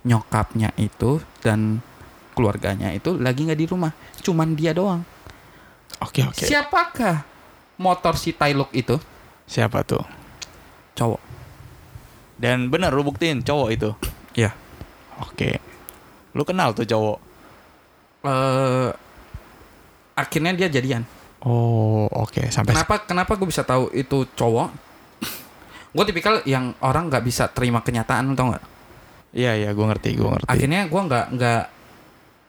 nyokapnya 0.04 0.76
itu 0.76 1.24
dan 1.40 1.80
keluarganya 2.36 2.92
itu 2.92 3.16
lagi 3.16 3.48
nggak 3.48 3.56
di 3.56 3.66
rumah 3.66 3.92
cuman 4.20 4.54
dia 4.54 4.72
doang 4.72 5.02
Oke 6.04 6.22
oke. 6.22 6.44
siapakah 6.44 7.24
motor 7.80 8.14
si 8.16 8.32
Tailuk 8.32 8.68
itu 8.72 9.00
Siapa 9.46 9.82
tuh? 9.82 10.04
cowok 10.94 11.22
Dan 12.36 12.68
bener 12.68 12.92
lu 12.92 13.00
buktiin 13.02 13.40
cowok 13.40 13.70
itu. 13.72 13.90
Iya. 14.36 14.52
Oke. 15.22 15.56
Lu 16.34 16.44
kenal 16.44 16.76
tuh 16.76 16.84
cowok. 16.84 17.18
eh 18.26 18.90
akhirnya 20.14 20.52
dia 20.52 20.68
jadian 20.68 21.08
Oh, 21.40 22.10
oke. 22.12 22.50
Sampai 22.50 22.74
kenapa 22.74 22.96
kenapa 23.06 23.32
gue 23.38 23.48
bisa 23.48 23.62
tahu 23.62 23.88
itu 23.94 24.26
cowok 24.34 24.70
gue 25.94 26.04
tipikal 26.04 26.44
yang 26.44 26.76
orang 26.82 27.08
nggak 27.08 27.24
bisa 27.24 27.48
terima 27.48 27.80
kenyataan 27.80 28.34
tau 28.34 28.52
nggak 28.52 28.66
Iya 29.32 29.52
iya, 29.54 29.70
gue 29.72 29.86
ngerti, 29.86 30.16
gue 30.16 30.28
ngerti. 30.28 30.48
akhirnya 30.50 30.82
gue 30.88 31.02
nggak 31.02 31.26
nggak 31.32 31.62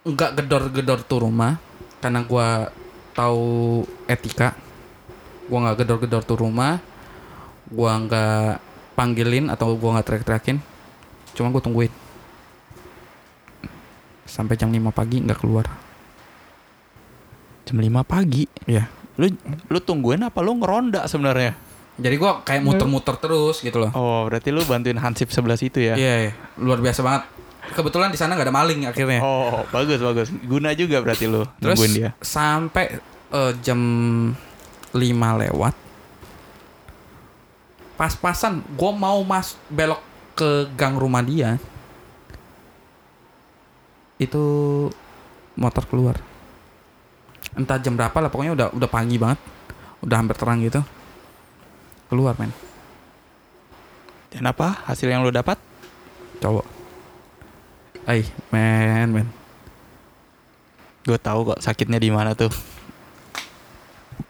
nggak 0.06 0.38
gedor-gedor 0.38 1.02
tuh 1.02 1.26
rumah 1.26 1.58
karena 1.98 2.22
gue 2.22 2.48
tahu 3.12 3.82
etika 4.06 4.54
gue 5.46 5.58
nggak 5.58 5.82
gedor-gedor 5.82 6.22
tuh 6.22 6.38
rumah 6.38 6.78
gue 7.66 7.90
nggak 8.06 8.62
panggilin 8.94 9.50
atau 9.50 9.74
gue 9.74 9.90
nggak 9.90 10.06
teriak-teriakin 10.06 10.58
cuma 11.34 11.50
gue 11.50 11.62
tungguin 11.62 11.92
sampai 14.26 14.54
jam 14.54 14.70
5 14.70 14.78
pagi 14.94 15.22
nggak 15.22 15.38
keluar 15.42 15.66
jam 17.66 17.82
5 17.82 18.06
pagi. 18.06 18.46
Iya. 18.70 18.86
Lu 19.18 19.26
lu 19.66 19.78
tungguin 19.82 20.22
apa 20.22 20.38
lu 20.38 20.54
ngeronda 20.62 21.10
sebenarnya? 21.10 21.58
jadi 21.96 22.12
gue 22.20 22.32
kayak 22.44 22.60
muter-muter 22.60 23.16
terus 23.16 23.64
gitu 23.64 23.80
loh 23.80 23.88
Oh, 23.96 24.28
berarti 24.28 24.52
lu 24.52 24.60
bantuin 24.68 25.00
Hansip 25.00 25.32
sebelah 25.32 25.56
situ 25.56 25.80
ya? 25.80 25.96
iya 25.96 26.28
iya. 26.28 26.32
luar 26.60 26.76
biasa 26.84 27.00
banget 27.00 27.24
kebetulan 27.74 28.12
di 28.12 28.18
sana 28.18 28.36
nggak 28.36 28.48
ada 28.50 28.54
maling 28.54 28.80
akhirnya. 28.86 29.20
Oh, 29.22 29.64
bagus 29.74 29.98
bagus. 29.98 30.28
Guna 30.44 30.76
juga 30.76 31.02
berarti 31.02 31.26
lu 31.26 31.42
terus 31.58 31.78
nungguin 31.78 31.92
dia. 31.96 32.10
sampai 32.20 33.00
eh, 33.32 33.52
jam 33.64 33.80
5 34.94 35.42
lewat 35.46 35.74
pas-pasan 37.96 38.60
gue 38.76 38.92
mau 38.92 39.24
mas 39.24 39.56
belok 39.72 40.00
ke 40.36 40.68
gang 40.76 41.00
rumah 41.00 41.24
dia. 41.24 41.56
Itu 44.20 44.44
motor 45.56 45.88
keluar. 45.88 46.20
Entah 47.56 47.80
jam 47.80 47.96
berapa 47.96 48.16
lah 48.20 48.28
pokoknya 48.28 48.52
udah 48.52 48.68
udah 48.76 48.88
pagi 48.88 49.16
banget. 49.16 49.40
Udah 50.04 50.16
hampir 50.20 50.36
terang 50.36 50.60
gitu. 50.60 50.84
Keluar 52.12 52.36
men. 52.36 52.52
Dan 54.28 54.44
apa 54.44 54.84
hasil 54.84 55.08
yang 55.08 55.24
lu 55.24 55.32
dapat? 55.32 55.56
cowok 56.40 56.66
Ay, 58.06 58.22
men 58.54 59.10
men 59.10 59.28
Gue 61.02 61.18
tahu 61.18 61.54
kok 61.54 61.58
sakitnya 61.58 61.98
di 61.98 62.10
mana 62.14 62.38
tuh. 62.38 62.50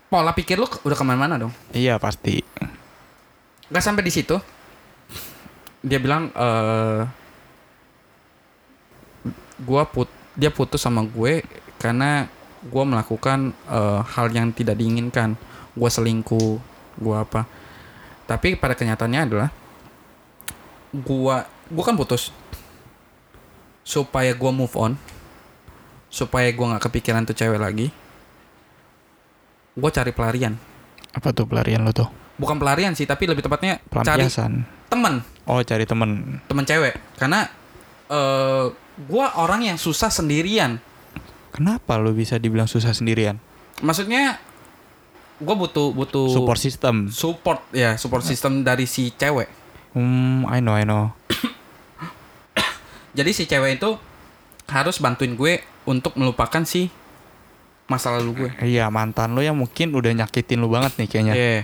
pola 0.06 0.32
pikir 0.32 0.56
lu 0.56 0.64
udah 0.64 0.96
ke 0.96 1.04
mana-mana 1.04 1.36
dong? 1.36 1.52
Iya 1.76 2.00
pasti. 2.00 2.40
nggak 3.68 3.84
sampai 3.84 4.06
di 4.06 4.12
situ. 4.14 4.38
Dia 5.84 6.00
bilang 6.00 6.32
eh 6.32 7.04
gua 9.60 9.84
put 9.88 10.08
dia 10.36 10.48
putus 10.52 10.84
sama 10.84 11.04
gue 11.04 11.40
karena 11.80 12.28
gua 12.68 12.84
melakukan 12.88 13.52
eh, 13.68 14.00
hal 14.16 14.32
yang 14.32 14.52
tidak 14.56 14.80
diinginkan. 14.80 15.36
Gua 15.76 15.92
selingkuh 15.92 16.60
gua 16.96 17.28
apa. 17.28 17.44
Tapi 18.24 18.56
pada 18.56 18.72
kenyataannya 18.72 19.20
adalah 19.20 19.50
gua 20.96 21.44
gua 21.68 21.84
kan 21.84 21.96
putus 21.98 22.32
supaya 23.86 24.34
gua 24.34 24.50
move 24.50 24.74
on 24.74 24.98
supaya 26.08 26.50
gua 26.50 26.74
nggak 26.74 26.84
kepikiran 26.84 27.22
tuh 27.22 27.32
cewek 27.32 27.56
lagi 27.56 27.94
gua 29.72 29.90
cari 29.90 30.10
pelarian 30.10 30.58
Apa 31.12 31.30
tuh 31.30 31.46
pelarian 31.46 31.80
lu 31.80 31.94
tuh? 31.94 32.10
bukan 32.36 32.58
pelarian 32.58 32.92
sih 32.92 33.06
tapi 33.06 33.24
lebih 33.24 33.40
tepatnya 33.40 33.78
cari 34.02 34.26
temen 34.86 35.22
Oh, 35.46 35.62
cari 35.62 35.86
temen. 35.86 36.42
temen 36.44 36.64
cewek 36.66 36.98
karena 37.16 37.46
eh 38.06 38.64
gue 38.98 39.26
orang 39.36 39.62
yang 39.62 39.78
susah 39.78 40.10
sendirian 40.10 40.82
Kenapa 41.48 41.96
lu 41.96 42.12
bisa 42.12 42.36
dibilang 42.36 42.66
susah 42.66 42.92
sendirian? 42.92 43.40
maksudnya 43.78 44.36
gue 45.36 45.54
butuh 45.54 45.92
butuh 45.92 46.28
Support 46.28 46.58
system. 46.58 46.94
support 47.08 47.60
ya 47.70 47.94
support 47.94 48.20
system 48.22 48.60
dari 48.60 48.84
si 48.84 49.08
cewek 49.10 49.48
Hmm, 49.92 50.44
I 50.44 50.60
know, 50.60 50.74
I 50.74 50.84
know. 50.84 51.16
jadi 53.16 53.30
si 53.32 53.48
cewek 53.48 53.80
itu 53.80 53.96
harus 54.68 55.00
bantuin 55.00 55.32
gue 55.32 55.64
untuk 55.88 56.12
melupakan 56.20 56.60
si 56.68 56.92
masa 57.88 58.12
lalu 58.12 58.44
gue 58.44 58.50
Iya, 58.60 58.92
mantan 58.92 59.32
lu 59.32 59.40
yang 59.40 59.56
mungkin 59.56 59.94
udah 59.96 60.12
nyakitin 60.12 60.60
lu 60.60 60.68
banget 60.68 60.92
nih 61.00 61.08
kayaknya. 61.08 61.34
Iya. 61.34 61.60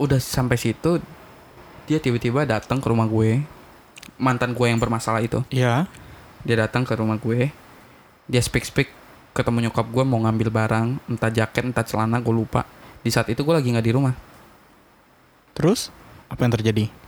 Udah 0.00 0.22
sampai 0.22 0.56
situ 0.56 1.02
dia 1.84 1.98
tiba-tiba 2.00 2.48
datang 2.48 2.80
ke 2.80 2.86
rumah 2.88 3.04
gue. 3.04 3.42
Mantan 4.16 4.56
gue 4.56 4.66
yang 4.70 4.80
bermasalah 4.80 5.20
itu. 5.20 5.44
Iya. 5.52 5.84
Dia 6.46 6.56
datang 6.64 6.86
ke 6.86 6.94
rumah 6.96 7.18
gue. 7.20 7.50
Dia 8.30 8.40
speak-speak 8.40 8.88
ketemu 9.34 9.68
nyokap 9.68 9.86
gue 9.90 10.04
mau 10.06 10.18
ngambil 10.24 10.48
barang, 10.50 10.88
entah 11.06 11.30
jaket, 11.30 11.62
entah 11.62 11.86
celana, 11.86 12.18
gue 12.18 12.34
lupa. 12.34 12.66
Di 13.02 13.10
saat 13.10 13.30
itu 13.30 13.42
gue 13.42 13.54
lagi 13.54 13.70
nggak 13.70 13.86
di 13.86 13.92
rumah. 13.94 14.14
Terus 15.54 15.90
apa 16.30 16.44
yang 16.46 16.54
terjadi? 16.54 17.07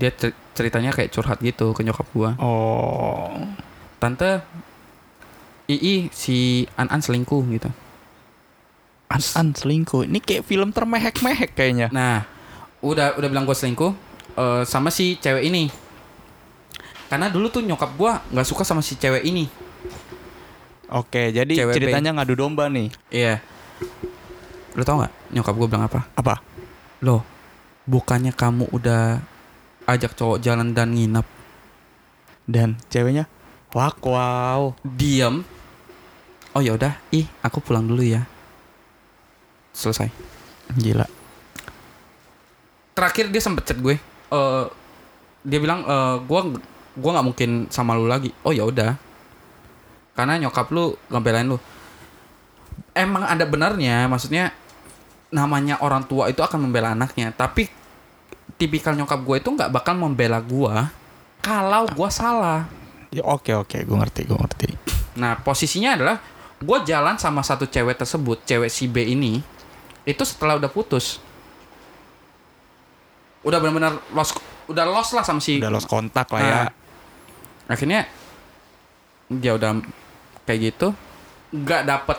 Dia 0.00 0.10
cer- 0.16 0.36
ceritanya 0.56 0.96
kayak 0.96 1.12
curhat 1.12 1.38
gitu 1.44 1.76
ke 1.76 1.84
nyokap 1.84 2.08
gue. 2.16 2.30
Oh. 2.40 3.36
Tante, 4.00 4.40
Ii 5.68 6.08
si 6.08 6.64
An-An 6.74 7.04
selingkuh 7.04 7.44
gitu. 7.52 7.68
An-an 9.12 9.52
selingkuh. 9.52 10.08
Ini 10.08 10.18
kayak 10.24 10.48
film 10.48 10.72
termehek-mehek 10.72 11.52
kayaknya. 11.52 11.92
Nah, 11.92 12.24
udah 12.80 13.20
udah 13.20 13.28
bilang 13.28 13.44
gue 13.44 13.52
selingkuh 13.52 13.92
eh, 14.40 14.62
sama 14.64 14.88
si 14.88 15.20
cewek 15.20 15.44
ini. 15.44 15.68
Karena 17.12 17.26
dulu 17.28 17.50
tuh 17.50 17.60
nyokap 17.60 17.90
gue 17.98 18.12
nggak 18.32 18.46
suka 18.46 18.62
sama 18.64 18.80
si 18.80 18.96
cewek 18.96 19.26
ini. 19.26 19.50
Oke, 20.90 21.30
jadi 21.30 21.54
Cewek 21.54 21.74
ceritanya 21.78 22.10
ngadu 22.18 22.34
domba 22.34 22.66
nih. 22.66 22.90
Iya. 23.14 23.38
Lo 24.74 24.82
tau 24.82 24.98
nggak 25.02 25.12
nyokap 25.38 25.54
gue 25.54 25.66
bilang 25.70 25.86
apa? 25.86 26.00
Apa? 26.18 26.42
Loh, 27.02 27.22
bukannya 27.86 28.34
kamu 28.34 28.70
udah 28.74 29.22
ajak 29.90 30.14
cowok 30.14 30.38
jalan 30.38 30.70
dan 30.70 30.94
nginep, 30.94 31.26
Dan 32.46 32.78
ceweknya 32.90 33.26
Wak 33.70 34.02
wow. 34.02 34.74
diem. 34.82 35.46
Oh 36.50 36.58
ya 36.58 36.74
udah, 36.74 36.98
ih 37.14 37.30
aku 37.46 37.62
pulang 37.62 37.86
dulu 37.86 38.02
ya. 38.02 38.26
Selesai. 39.70 40.10
Gila. 40.74 41.06
Terakhir 42.98 43.30
dia 43.30 43.38
sempet 43.38 43.70
chat 43.70 43.78
gue. 43.78 43.94
Eh, 44.34 44.64
dia 45.46 45.58
bilang 45.62 45.86
eh 45.86 46.16
gue 46.26 46.40
gua 46.98 47.10
nggak 47.14 47.26
mungkin 47.30 47.50
sama 47.70 47.94
lu 47.94 48.10
lagi. 48.10 48.34
Oh 48.42 48.50
ya 48.50 48.66
udah. 48.66 48.98
Karena 50.18 50.42
nyokap 50.42 50.66
lu 50.74 50.98
ngebelain 51.06 51.46
lu. 51.46 51.58
Emang 52.90 53.22
ada 53.22 53.46
benarnya, 53.46 54.10
maksudnya 54.10 54.50
namanya 55.30 55.78
orang 55.78 56.02
tua 56.10 56.26
itu 56.26 56.42
akan 56.42 56.66
membela 56.66 56.90
anaknya, 56.90 57.30
tapi 57.30 57.70
tipikal 58.60 58.92
nyokap 58.92 59.24
gue 59.24 59.36
itu 59.40 59.48
nggak 59.48 59.72
bakal 59.72 59.96
membela 59.96 60.36
gue 60.38 60.74
kalau 61.40 61.88
gue 61.88 62.10
salah. 62.12 62.68
Ya, 63.08 63.24
oke 63.24 63.56
oke, 63.56 63.80
gue 63.80 63.96
ngerti, 63.96 64.28
gue 64.28 64.36
ngerti. 64.36 64.68
Nah 65.16 65.40
posisinya 65.40 65.96
adalah 65.96 66.20
gue 66.60 66.78
jalan 66.84 67.16
sama 67.16 67.40
satu 67.40 67.64
cewek 67.64 67.96
tersebut, 67.96 68.44
cewek 68.44 68.68
si 68.68 68.84
B 68.84 69.00
ini, 69.02 69.40
itu 70.04 70.22
setelah 70.22 70.60
udah 70.60 70.68
putus, 70.68 71.16
udah 73.40 73.56
benar-benar 73.56 73.96
lost, 74.12 74.36
udah 74.68 74.84
lost 74.84 75.16
lah 75.16 75.24
sama 75.24 75.40
si. 75.40 75.56
Udah 75.56 75.72
lost 75.72 75.88
kontak 75.88 76.28
lah 76.28 76.40
ya. 76.44 76.52
Nah, 76.68 76.68
akhirnya 77.72 78.04
dia 79.26 79.56
udah 79.56 79.80
kayak 80.44 80.60
gitu, 80.70 80.92
nggak 81.50 81.82
dapet 81.88 82.18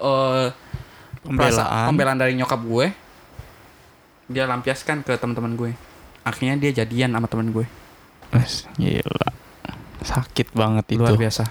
perasa- 0.00 1.66
Pembelaan. 1.66 1.86
pembelaan 1.90 2.18
dari 2.18 2.32
nyokap 2.34 2.60
gue, 2.62 2.86
dia 4.26 4.44
lampiaskan 4.46 5.06
ke 5.06 5.14
teman-teman 5.18 5.54
gue. 5.54 5.72
Akhirnya 6.26 6.58
dia 6.58 6.82
jadian 6.82 7.14
sama 7.14 7.30
teman 7.30 7.54
gue. 7.54 7.66
Wes, 8.34 8.66
Gila. 8.74 9.30
Sakit 10.02 10.50
banget 10.54 10.98
itu. 10.98 11.02
Luar 11.02 11.14
biasa. 11.14 11.46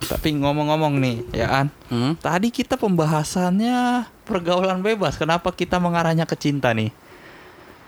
Tapi 0.00 0.36
ngomong-ngomong 0.36 1.00
nih, 1.00 1.16
ya 1.32 1.64
An. 1.64 1.68
Hmm? 1.88 2.12
Tadi 2.18 2.52
kita 2.52 2.76
pembahasannya 2.76 4.08
pergaulan 4.24 4.84
bebas. 4.84 5.16
Kenapa 5.16 5.52
kita 5.52 5.80
mengarahnya 5.80 6.28
ke 6.28 6.36
cinta 6.36 6.72
nih? 6.76 6.92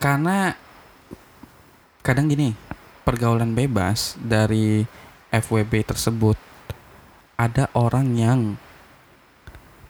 Karena 0.00 0.54
kadang 2.00 2.28
gini, 2.28 2.56
pergaulan 3.04 3.52
bebas 3.52 4.16
dari 4.20 4.84
FWB 5.32 5.88
tersebut 5.88 6.36
ada 7.40 7.66
orang 7.74 8.06
yang 8.14 8.40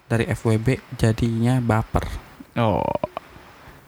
dari 0.07 0.25
FWB 0.29 0.79
jadinya 0.95 1.59
baper. 1.59 2.05
Oh. 2.57 3.02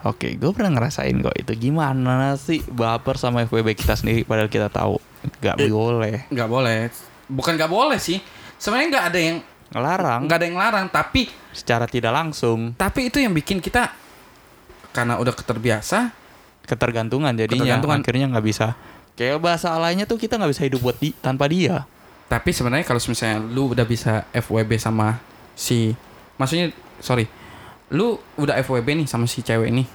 Oke, 0.06 0.38
gue 0.38 0.52
pernah 0.54 0.70
ngerasain 0.72 1.18
kok 1.18 1.34
itu. 1.34 1.52
Gimana 1.60 2.38
sih 2.38 2.62
baper 2.62 3.18
sama 3.18 3.42
FWB 3.42 3.74
kita 3.74 3.98
sendiri 3.98 4.22
padahal 4.22 4.48
kita 4.48 4.70
tahu 4.70 5.02
nggak 5.42 5.58
Eh. 5.58 5.68
boleh. 5.68 6.16
Nggak 6.30 6.46
boleh. 6.48 6.78
Bukan 7.26 7.58
nggak 7.58 7.68
boleh 7.68 7.98
sih. 7.98 8.22
Sebenarnya 8.56 8.88
nggak 8.92 9.08
ada 9.08 9.20
yang 9.20 9.38
Ngelarang 9.66 10.30
nggak 10.30 10.38
ada 10.38 10.46
yang 10.46 10.60
larang, 10.62 10.86
tapi 10.88 11.26
secara 11.50 11.90
tidak 11.90 12.14
langsung 12.14 12.78
tapi 12.78 13.10
itu 13.10 13.18
yang 13.18 13.34
bikin 13.34 13.58
kita 13.58 13.90
karena 14.94 15.18
udah 15.18 15.34
keterbiasa 15.34 16.14
ketergantungan 16.64 17.34
jadinya 17.34 17.76
Ketergantungan. 17.76 18.00
akhirnya 18.00 18.26
nggak 18.30 18.46
bisa. 18.46 18.78
Kayak 19.14 19.42
bahasa 19.42 19.74
lainnya 19.76 20.06
tuh 20.06 20.22
kita 20.22 20.38
nggak 20.38 20.52
bisa 20.52 20.64
hidup 20.64 20.80
buat 20.80 20.98
di, 20.98 21.18
tanpa 21.18 21.50
dia. 21.50 21.82
Tapi 22.26 22.50
sebenarnya 22.52 22.86
kalau 22.86 23.02
misalnya 23.02 23.42
lu 23.42 23.74
udah 23.74 23.84
bisa 23.84 24.30
FWB 24.32 24.78
sama 24.78 25.18
si 25.54 25.98
maksudnya 26.38 26.70
sorry, 27.00 27.26
lu 27.94 28.18
udah 28.38 28.58
FWB 28.62 29.04
nih 29.04 29.08
sama 29.10 29.30
si 29.30 29.46
cewek 29.46 29.70
ini. 29.70 29.86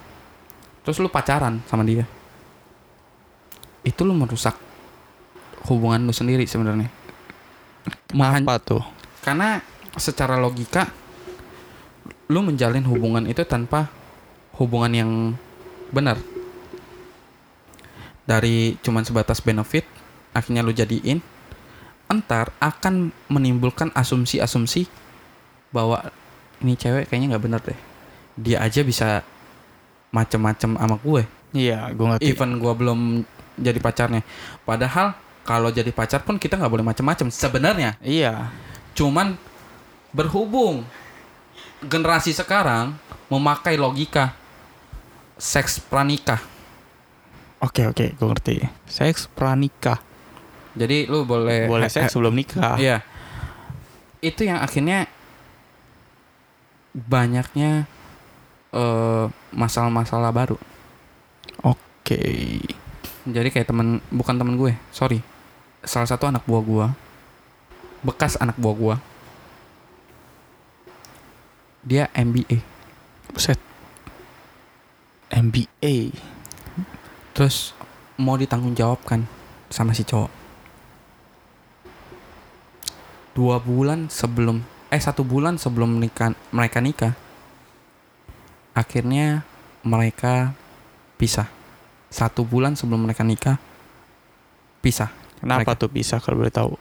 Terus 0.85 1.03
lu 1.03 1.11
pacaran 1.11 1.59
sama 1.67 1.83
dia. 1.83 2.07
Itu 3.83 4.07
lu 4.07 4.15
merusak 4.15 4.55
hubungan 5.67 6.07
lu 6.07 6.15
sendiri 6.15 6.47
sebenarnya. 6.47 6.89
Mahan- 8.15 8.45
Apa 8.47 8.61
tuh? 8.61 8.83
Karena 9.21 9.61
secara 9.97 10.39
logika 10.39 10.89
lu 12.31 12.47
menjalin 12.47 12.87
hubungan 12.87 13.27
itu 13.27 13.43
tanpa 13.43 13.91
hubungan 14.57 14.93
yang 14.95 15.11
benar. 15.91 16.17
Dari 18.25 18.79
cuman 18.81 19.03
sebatas 19.03 19.43
benefit 19.43 19.83
akhirnya 20.31 20.63
lu 20.63 20.71
jadiin 20.71 21.19
entar 22.07 22.55
akan 22.63 23.11
menimbulkan 23.27 23.91
asumsi-asumsi 23.95 24.87
bahwa 25.75 26.11
ini 26.61 26.77
cewek 26.77 27.09
kayaknya 27.09 27.37
nggak 27.37 27.45
bener 27.45 27.61
deh. 27.65 27.79
Dia 28.41 28.65
aja 28.65 28.81
bisa 28.85 29.25
macem-macem 30.11 30.77
sama 30.77 30.97
gue. 31.01 31.23
Iya, 31.55 31.91
gue 31.95 32.07
ngerti. 32.07 32.25
Even 32.31 32.59
gue 32.63 32.73
belum 32.73 33.01
jadi 33.59 33.79
pacarnya. 33.83 34.23
Padahal 34.63 35.19
kalau 35.43 35.73
jadi 35.73 35.91
pacar 35.91 36.23
pun 36.23 36.39
kita 36.39 36.55
nggak 36.61 36.73
boleh 36.73 36.87
macem-macem 36.87 37.33
sebenarnya. 37.33 37.99
Iya. 38.05 38.53
Cuman 38.95 39.35
berhubung 40.15 40.85
generasi 41.85 42.35
sekarang 42.35 42.95
memakai 43.33 43.79
logika 43.81 44.35
seks 45.41 45.81
pranikah. 45.81 46.43
Oke 47.61 47.89
oke, 47.89 48.17
gue 48.17 48.27
ngerti. 48.29 48.55
Seks 48.89 49.29
pranikah. 49.31 50.01
Jadi 50.77 51.11
lu 51.11 51.27
boleh 51.27 51.67
Boleh 51.67 51.89
eh, 51.89 51.93
seks 51.93 52.15
sebelum 52.15 52.37
nikah. 52.37 52.77
Iya. 52.79 53.03
Itu 54.21 54.45
yang 54.45 54.61
akhirnya 54.61 55.09
banyaknya 56.95 57.87
eh, 58.75 59.27
masalah-masalah 59.55 60.31
baru. 60.35 60.57
Oke. 61.63 62.59
Jadi 63.29 63.49
kayak 63.53 63.69
temen 63.69 64.01
bukan 64.11 64.35
temen 64.35 64.57
gue, 64.57 64.75
sorry. 64.91 65.21
Salah 65.85 66.09
satu 66.09 66.29
anak 66.29 66.45
buah 66.45 66.63
gue, 66.65 66.87
bekas 68.05 68.37
anak 68.41 68.57
buah 68.57 68.77
gue, 68.77 68.97
dia 71.81 72.13
MBA. 72.13 72.61
Buset. 73.33 73.57
MBA. 75.33 76.13
Terus 77.33 77.73
mau 78.21 78.37
ditanggung 78.37 78.77
jawabkan 78.77 79.25
sama 79.73 79.97
si 79.97 80.05
cowok. 80.05 80.29
Dua 83.33 83.57
bulan 83.63 84.11
sebelum, 84.13 84.61
eh 84.91 85.01
satu 85.01 85.23
bulan 85.23 85.57
sebelum 85.57 86.03
nikah, 86.03 86.35
mereka 86.51 86.79
nikah, 86.83 87.15
akhirnya 88.75 89.47
mereka 89.87 90.53
pisah. 91.17 91.47
Satu 92.11 92.43
bulan 92.43 92.75
sebelum 92.75 93.07
mereka 93.07 93.23
nikah, 93.23 93.57
pisah. 94.83 95.15
Kenapa 95.39 95.79
tuh 95.79 95.89
bisa 95.89 96.19
kalau 96.19 96.43
boleh 96.43 96.53
tahu? 96.53 96.75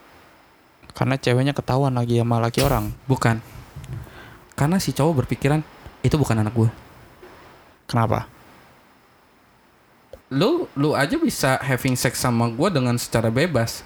Karena 0.91 1.15
ceweknya 1.15 1.53
ketahuan 1.53 1.95
lagi 1.95 2.19
sama 2.19 2.41
laki 2.41 2.59
orang. 2.65 2.91
Bukan. 3.07 3.39
Karena 4.57 4.81
si 4.81 4.91
cowok 4.91 5.23
berpikiran 5.23 5.63
itu 6.03 6.17
bukan 6.19 6.43
anak 6.43 6.51
gue. 6.57 6.69
Kenapa? 7.87 8.27
lu 10.29 10.69
lu 10.77 10.93
aja 10.93 11.17
bisa 11.17 11.57
having 11.57 11.97
sex 11.97 12.21
sama 12.21 12.53
gua 12.53 12.69
dengan 12.69 12.93
secara 13.01 13.33
bebas. 13.33 13.81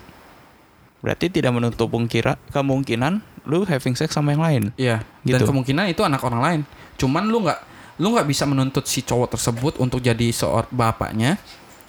Berarti 0.99 1.28
tidak 1.28 1.55
menutup 1.55 1.91
kemungkinan 1.91 3.24
lu 3.43 3.63
having 3.63 3.93
sex 3.93 4.11
sama 4.11 4.31
yang 4.31 4.41
lain. 4.41 4.63
Iya. 4.75 5.03
Dan 5.21 5.39
Gitu. 5.39 5.47
kemungkinan 5.47 5.87
itu 5.87 6.01
anak 6.01 6.21
orang 6.21 6.41
lain. 6.41 6.61
Cuman 6.95 7.27
lu 7.27 7.43
nggak 7.43 7.59
lu 7.99 8.09
nggak 8.09 8.25
bisa 8.25 8.43
menuntut 8.43 8.85
si 8.85 9.01
cowok 9.01 9.35
tersebut 9.35 9.73
untuk 9.77 9.99
jadi 9.99 10.27
seorang 10.29 10.69
bapaknya 10.69 11.37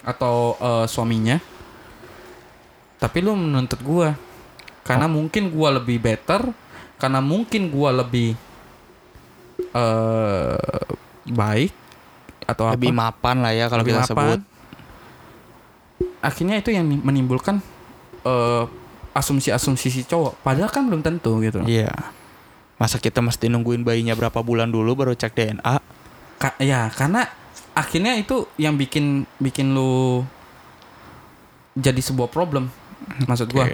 atau 0.02 0.54
eh, 0.56 0.86
suaminya. 0.86 1.38
Tapi 2.98 3.18
lu 3.20 3.34
menuntut 3.34 3.80
gua 3.80 4.12
karena 4.82 5.06
mungkin 5.06 5.48
gua 5.48 5.76
lebih 5.76 5.96
better, 5.98 6.44
karena 6.96 7.20
mungkin 7.20 7.68
gua 7.68 7.92
lebih 7.94 8.36
eh 9.72 10.84
baik 11.24 11.72
atau 12.44 12.68
Lebih 12.76 12.92
apa. 12.92 13.00
mapan 13.08 13.36
lah 13.40 13.52
ya 13.52 13.66
kalau 13.68 13.80
kita 13.82 14.04
mapan. 14.04 14.08
sebut. 14.12 14.40
Akhirnya 16.20 16.56
itu 16.58 16.68
yang 16.68 16.84
menimbulkan 16.84 17.60
eh, 18.24 18.64
asumsi-asumsi 19.14 19.88
si 19.88 20.02
cowok. 20.02 20.42
Padahal 20.42 20.68
kan 20.68 20.84
belum 20.84 21.00
tentu 21.00 21.38
gitu. 21.40 21.62
Iya. 21.62 21.94
Masa 22.74 22.98
kita 22.98 23.22
mesti 23.22 23.46
nungguin 23.46 23.86
bayinya 23.86 24.12
berapa 24.12 24.42
bulan 24.42 24.68
dulu 24.68 24.98
baru 24.98 25.14
cek 25.14 25.32
DNA? 25.32 25.74
Ka- 26.36 26.58
ya 26.58 26.90
karena 26.90 27.24
akhirnya 27.72 28.18
itu 28.18 28.50
yang 28.58 28.74
bikin 28.74 29.22
bikin 29.38 29.70
lu 29.72 30.22
jadi 31.74 31.98
sebuah 31.98 32.30
problem 32.30 32.70
maksud 33.26 33.50
gua 33.50 33.66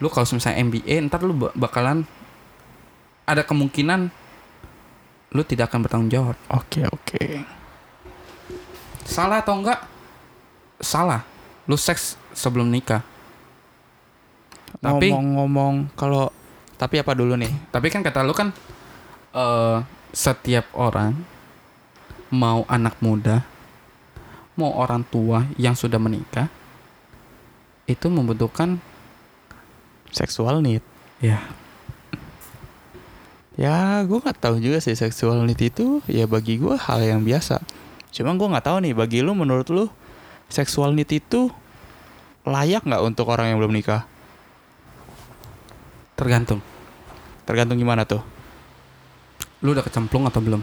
lu 0.00 0.08
kalau 0.08 0.28
misalnya 0.28 0.60
MBA 0.60 1.08
ntar 1.08 1.24
lu 1.24 1.32
ba- 1.32 1.54
bakalan 1.56 2.04
ada 3.24 3.40
kemungkinan 3.40 4.12
lu 5.32 5.42
tidak 5.44 5.72
akan 5.72 5.80
bertanggung 5.84 6.12
jawab 6.12 6.36
Oke, 6.48 6.84
oke. 6.84 7.44
salah 9.04 9.40
atau 9.40 9.56
enggak 9.56 9.80
salah 10.80 11.24
lu 11.64 11.76
seks 11.76 12.16
sebelum 12.32 12.68
nikah 12.68 13.00
Tapi- 14.78 15.10
ngomong-ngomong 15.10 15.92
kalau 15.94 16.30
tapi 16.78 17.02
apa 17.02 17.10
dulu 17.10 17.34
nih? 17.34 17.50
tapi 17.74 17.90
kan 17.90 18.00
kata 18.00 18.22
lu 18.22 18.30
kan 18.30 18.54
eh 19.34 19.78
setiap 20.14 20.70
orang 20.72 21.12
mau 22.30 22.62
anak 22.66 22.94
muda 23.02 23.42
mau 24.54 24.72
orang 24.74 25.02
tua 25.02 25.46
yang 25.58 25.74
sudah 25.74 25.98
menikah 25.98 26.46
itu 27.86 28.06
membutuhkan 28.06 28.78
Seksual 30.08 30.64
need. 30.64 30.80
ya 31.20 31.42
Ya, 33.58 34.06
gue 34.06 34.22
nggak 34.22 34.38
tahu 34.38 34.62
juga 34.62 34.78
sih 34.78 34.94
seksual 34.94 35.42
need 35.42 35.58
itu 35.58 35.98
ya 36.06 36.30
bagi 36.30 36.62
gue 36.62 36.78
hal 36.78 37.02
yang 37.02 37.26
biasa. 37.26 37.58
Cuma 38.14 38.30
gue 38.38 38.46
nggak 38.46 38.62
tahu 38.70 38.78
nih 38.86 38.94
bagi 38.94 39.18
lu 39.18 39.34
menurut 39.34 39.66
lu 39.66 39.90
seksual 40.46 40.94
need 40.94 41.10
itu 41.10 41.50
layak 42.46 42.86
nggak 42.86 43.02
untuk 43.02 43.26
orang 43.26 43.50
yang 43.50 43.58
belum 43.58 43.74
nikah? 43.74 44.06
Tergantung 46.18 46.58
Tergantung 47.46 47.78
gimana 47.78 48.02
tuh. 48.02 48.20
lu 49.62 49.72
udah 49.72 49.86
kecemplung 49.86 50.26
atau 50.26 50.42
belum 50.42 50.62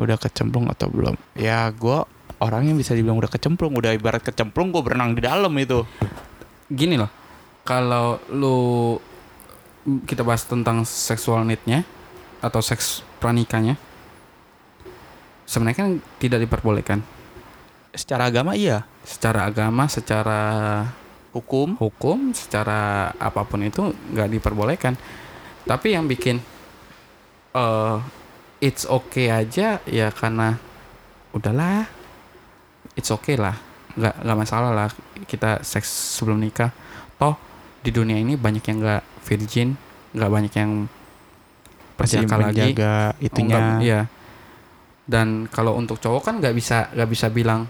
Udah 0.00 0.16
kecemplung 0.16 0.70
atau 0.70 0.88
belum? 0.88 1.18
Ya, 1.36 1.68
gue 1.68 2.06
orang 2.40 2.72
yang 2.72 2.80
bisa 2.80 2.96
dibilang 2.96 3.20
udah 3.20 3.28
kecemplung, 3.28 3.76
udah 3.76 3.92
ibarat 3.92 4.24
kecemplung 4.24 4.72
gue 4.72 4.80
berenang 4.80 5.12
di 5.12 5.20
dalam 5.20 5.52
itu. 5.60 5.84
gini 6.70 6.94
loh 6.94 7.10
kalau 7.66 8.18
lu 8.32 8.58
kita 10.06 10.26
bahas 10.26 10.44
tentang 10.46 10.82
seksual 10.82 11.46
need-nya 11.46 11.86
atau 12.40 12.60
seks 12.64 13.04
pranikahnya 13.20 13.76
sebenarnya 15.44 15.78
kan 15.78 15.90
tidak 16.22 16.46
diperbolehkan 16.46 17.02
Secara 17.90 18.30
agama 18.30 18.54
iya, 18.54 18.86
secara 19.02 19.50
agama 19.50 19.90
secara 19.90 20.40
hukum. 21.30 21.74
Hukum 21.76 22.32
secara 22.32 23.10
apa 23.12 23.42
pun 23.44 23.62
itu 23.62 23.80
nggak 24.12 24.28
diperbolehkan. 24.30 24.94
Tapi 25.62 25.94
yang 25.94 26.06
bikin 26.06 26.40
eh 27.52 27.96
it's 28.60 28.84
okay 28.84 29.28
aja 29.28 29.80
ya 29.84 30.08
karena 30.10 30.58
udahlah 31.30 31.86
it's 32.94 33.08
okay 33.08 33.34
lah. 33.34 33.54
Nggak 33.94 34.14
nggak 34.22 34.38
masalah 34.38 34.70
lah 34.70 34.88
kita 35.24 35.62
seks 35.62 35.88
sebelum 36.16 36.38
nikah. 36.38 36.70
Toh 37.16 37.34
di 37.80 37.90
dunia 37.90 38.16
ini 38.16 38.36
banyak 38.36 38.62
yang 38.62 38.78
nggak 38.78 39.02
virgin 39.24 39.68
nggak 40.10 40.30
banyak 40.30 40.52
yang 40.52 40.72
perjaka 41.94 42.34
lagi. 42.34 42.74
menjaga 42.74 42.94
Oh, 43.12 43.24
itunya. 43.24 43.54
nggak- 43.54 43.80
iya. 43.82 44.00
Dan 45.10 45.46
kalau 45.46 45.74
untuk 45.74 45.98
cowok 45.98 46.22
kan 46.22 46.34
nggak 46.38 46.54
bisa 46.54 46.86
nggak 46.94 47.10
bisa 47.10 47.26
bilang 47.28 47.66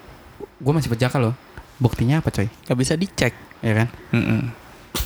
gue 0.61 0.73
masih 0.73 0.93
perjaka 0.93 1.17
loh 1.17 1.33
buktinya 1.81 2.21
apa 2.21 2.29
coy 2.29 2.47
Gak 2.47 2.77
bisa 2.77 2.95
dicek. 2.95 3.33
ya 3.61 3.73
kan 3.75 3.89
Mm-mm. 4.13 4.53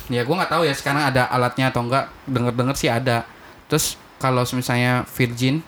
Ya 0.07 0.21
gue 0.21 0.35
nggak 0.35 0.49
tahu 0.49 0.63
ya 0.63 0.73
sekarang 0.73 1.01
ada 1.03 1.25
alatnya 1.25 1.69
atau 1.69 1.81
enggak. 1.81 2.09
Dengar-dengar 2.25 2.75
sih 2.75 2.87
ada. 2.87 3.25
Terus 3.65 3.97
kalau 4.17 4.45
misalnya 4.47 5.01
virgin 5.09 5.65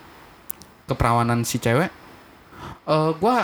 keperawanan 0.85 1.41
si 1.41 1.57
cewek, 1.57 1.89
eh 2.85 3.09
gue 3.13 3.35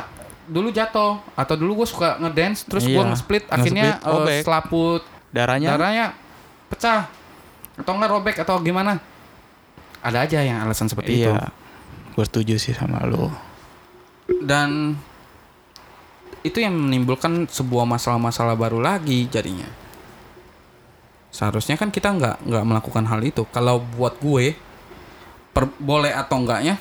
dulu 0.45 0.69
jatuh 0.69 1.17
atau 1.33 1.55
dulu 1.55 1.81
gue 1.81 1.87
suka 1.87 2.19
ngedance 2.19 2.67
terus 2.67 2.83
gue 2.83 2.93
Iya, 2.93 3.09
nge-split 3.09 3.45
akhirnya 3.47 3.83
nge-split, 3.95 4.11
robek. 4.11 4.33
eh, 4.33 4.43
selaput 4.43 5.01
Darahnya 5.29 5.67
darahnya 5.71 6.05
pecah 6.67 7.07
atau 7.73 7.91
enggak 7.93 8.11
robek 8.11 8.35
atau 8.37 8.55
gimana? 8.59 8.99
Ada 9.99 10.27
aja 10.27 10.39
yang 10.41 10.61
alasan 10.61 10.91
seperti 10.91 11.21
itu. 11.21 11.31
iya. 11.31 11.49
Gue 12.13 12.21
setuju 12.23 12.55
sih 12.57 12.71
sama 12.71 13.01
lu. 13.03 13.31
Dan 14.41 14.93
itu 16.43 16.59
yang 16.59 16.75
menimbulkan 16.75 17.47
sebuah 17.47 17.87
masalah-masalah 17.87 18.59
baru 18.59 18.83
lagi 18.83 19.25
jadinya. 19.31 19.67
Seharusnya 21.33 21.79
kan 21.79 21.89
kita 21.89 22.13
nggak 22.13 22.45
nggak 22.45 22.65
melakukan 22.67 23.07
hal 23.07 23.23
itu. 23.23 23.47
Kalau 23.49 23.81
buat 23.81 24.19
gue, 24.19 24.53
per, 25.55 25.71
boleh 25.79 26.11
atau 26.13 26.43
enggaknya, 26.43 26.77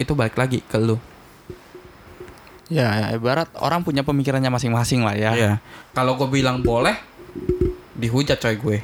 itu 0.00 0.12
balik 0.16 0.34
lagi 0.40 0.64
ke 0.64 0.80
lu. 0.80 0.96
Ya, 2.66 3.14
ibarat 3.14 3.46
orang 3.62 3.86
punya 3.86 4.02
pemikirannya 4.02 4.50
masing-masing 4.50 5.06
lah 5.06 5.14
ya. 5.14 5.30
Iya. 5.36 5.52
Kalau 5.94 6.18
gue 6.18 6.26
bilang 6.26 6.64
boleh, 6.64 6.98
dihujat 7.94 8.42
coy 8.42 8.56
gue. 8.58 8.78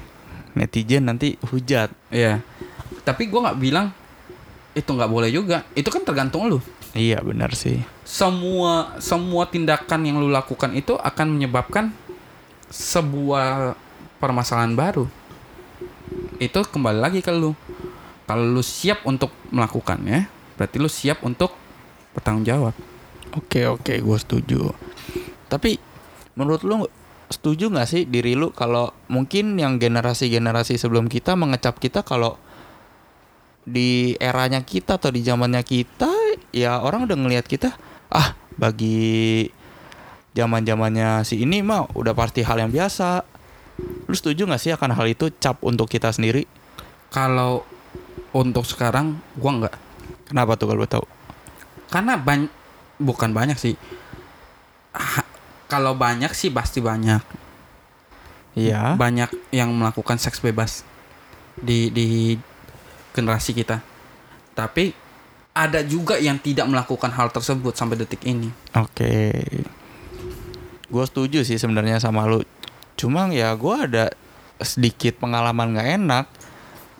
Netizen 0.55 1.09
nanti 1.09 1.35
hujat. 1.51 1.91
Iya. 2.13 2.45
Tapi 3.03 3.27
gue 3.27 3.41
nggak 3.41 3.59
bilang 3.59 3.91
itu 4.77 4.87
nggak 4.87 5.11
boleh 5.11 5.33
juga. 5.35 5.67
Itu 5.75 5.91
kan 5.91 6.07
tergantung 6.07 6.47
lu. 6.47 6.63
Iya 6.93 7.25
benar 7.25 7.57
sih. 7.57 7.81
semua 8.05 9.01
semua 9.01 9.49
tindakan 9.49 10.05
yang 10.05 10.21
lu 10.21 10.29
lakukan 10.29 10.77
itu 10.77 10.93
akan 11.01 11.41
menyebabkan 11.41 11.89
sebuah 12.69 13.73
permasalahan 14.21 14.77
baru. 14.77 15.09
Itu 16.37 16.61
kembali 16.69 17.01
lagi 17.01 17.21
ke 17.25 17.33
lu. 17.33 17.57
Kalau 18.29 18.45
lu 18.45 18.61
siap 18.61 19.05
untuk 19.09 19.33
melakukannya, 19.49 20.29
berarti 20.57 20.77
lu 20.77 20.89
siap 20.89 21.25
untuk 21.25 21.57
bertanggung 22.13 22.45
jawab. 22.45 22.75
Oke 23.33 23.65
oke, 23.65 23.97
gue 23.97 24.19
setuju. 24.21 24.73
Tapi 25.49 25.81
menurut 26.37 26.61
lu 26.65 26.85
setuju 27.33 27.73
nggak 27.73 27.89
sih 27.89 28.03
diri 28.05 28.37
lu 28.37 28.53
kalau 28.53 28.93
mungkin 29.09 29.57
yang 29.57 29.81
generasi-generasi 29.81 30.77
sebelum 30.77 31.09
kita 31.09 31.33
mengecap 31.33 31.81
kita 31.81 32.05
kalau 32.05 32.37
di 33.65 34.13
eranya 34.21 34.61
kita 34.61 35.01
atau 35.01 35.09
di 35.09 35.25
zamannya 35.25 35.65
kita 35.65 36.22
ya 36.53 36.81
orang 36.81 37.09
udah 37.09 37.17
ngelihat 37.17 37.47
kita 37.49 37.75
ah 38.13 38.37
bagi 38.57 39.49
zaman 40.33 40.65
zamannya 40.65 41.25
si 41.25 41.41
ini 41.45 41.61
mah 41.61 41.89
udah 41.93 42.13
pasti 42.17 42.45
hal 42.45 42.61
yang 42.61 42.73
biasa. 42.73 43.25
Lu 44.09 44.15
setuju 44.15 44.45
nggak 44.45 44.63
sih 44.63 44.73
akan 44.73 44.93
hal 44.97 45.07
itu 45.09 45.33
cap 45.41 45.61
untuk 45.65 45.89
kita 45.89 46.13
sendiri? 46.13 46.45
Kalau 47.13 47.65
untuk 48.33 48.65
sekarang 48.65 49.21
gua 49.37 49.53
nggak. 49.65 49.77
Kenapa 50.29 50.57
tuh 50.57 50.73
kalau 50.73 50.89
tahu? 50.89 51.05
Karena 51.93 52.17
banyak 52.17 52.49
bukan 53.01 53.33
banyak 53.37 53.57
sih. 53.61 53.77
Ha- 54.97 55.29
kalau 55.69 55.97
banyak 55.97 56.33
sih 56.37 56.53
pasti 56.53 56.81
banyak. 56.85 57.43
Iya. 58.53 59.01
banyak 59.01 59.33
yang 59.49 59.73
melakukan 59.73 60.21
seks 60.21 60.45
bebas 60.45 60.85
di 61.57 61.89
di 61.89 62.37
generasi 63.17 63.57
kita. 63.57 63.81
Tapi 64.53 64.93
ada 65.53 65.85
juga 65.85 66.17
yang 66.17 66.41
tidak 66.41 66.65
melakukan 66.65 67.13
hal 67.13 67.29
tersebut 67.29 67.77
sampai 67.77 68.01
detik 68.01 68.25
ini. 68.25 68.49
Oke. 68.73 69.37
Gue 70.89 71.05
setuju 71.05 71.45
sih 71.45 71.57
sebenarnya 71.57 72.01
sama 72.01 72.25
lu. 72.25 72.41
Cuma 72.97 73.29
ya 73.29 73.53
gue 73.53 73.77
ada 73.77 74.13
sedikit 74.61 75.17
pengalaman 75.19 75.73
nggak 75.73 75.89
enak. 76.01 76.27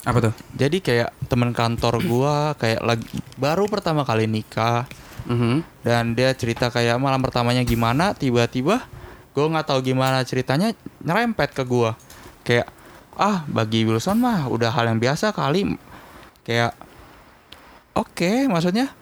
Apa 0.03 0.19
tuh? 0.19 0.35
Jadi 0.53 0.83
kayak 0.83 1.15
temen 1.29 1.53
kantor 1.53 2.03
gue 2.03 2.35
kayak 2.59 2.81
lagi 2.83 3.07
baru 3.37 3.69
pertama 3.69 4.03
kali 4.03 4.27
nikah 4.27 4.85
Mhm. 5.23 5.63
dan 5.87 6.19
dia 6.19 6.35
cerita 6.35 6.67
kayak 6.67 6.99
malam 6.99 7.23
pertamanya 7.23 7.63
gimana 7.63 8.11
tiba-tiba 8.11 8.83
gue 9.31 9.47
nggak 9.47 9.71
tahu 9.71 9.79
gimana 9.87 10.27
ceritanya 10.27 10.75
nyerempet 10.99 11.55
ke 11.55 11.63
gue 11.63 11.95
kayak 12.43 12.67
ah 13.15 13.47
bagi 13.47 13.87
Wilson 13.87 14.19
mah 14.19 14.51
udah 14.51 14.75
hal 14.75 14.91
yang 14.91 14.99
biasa 14.99 15.31
kali 15.31 15.79
kayak 16.43 16.75
oke 17.95 18.49
maksudnya 18.49 18.93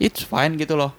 it's 0.00 0.24
fine 0.24 0.56
gitu 0.56 0.74
loh 0.76 0.96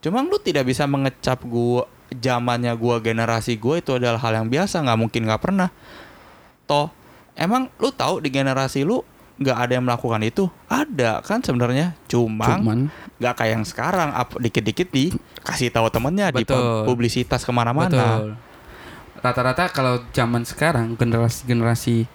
Cuma 0.00 0.24
lu 0.24 0.40
tidak 0.40 0.64
bisa 0.64 0.88
mengecap 0.88 1.44
gua 1.44 1.84
zamannya 2.08 2.72
gua 2.74 2.98
generasi 2.98 3.60
gua 3.60 3.78
itu 3.78 3.92
adalah 3.92 4.16
hal 4.16 4.32
yang 4.32 4.48
biasa, 4.48 4.80
nggak 4.80 4.98
mungkin 4.98 5.28
nggak 5.28 5.42
pernah. 5.44 5.68
Toh, 6.64 6.88
emang 7.36 7.68
lu 7.76 7.92
tahu 7.92 8.24
di 8.24 8.32
generasi 8.32 8.80
lu 8.82 9.04
nggak 9.40 9.56
ada 9.56 9.72
yang 9.76 9.84
melakukan 9.84 10.24
itu? 10.24 10.48
Ada 10.72 11.20
kan 11.20 11.44
sebenarnya. 11.44 11.92
Cuma 12.08 12.48
Cuman 12.56 12.88
nggak 13.20 13.34
kayak 13.36 13.52
yang 13.60 13.64
sekarang, 13.68 14.08
up 14.16 14.40
dikit-dikit 14.40 14.88
dikasih 14.88 15.68
tahu 15.68 15.92
temennya 15.92 16.32
di 16.32 16.48
publisitas 16.88 17.44
ke 17.44 17.52
mana-mana. 17.52 18.36
Rata-rata 19.20 19.68
kalau 19.68 20.00
zaman 20.16 20.48
sekarang 20.48 20.96
generasi-generasi 20.96 22.08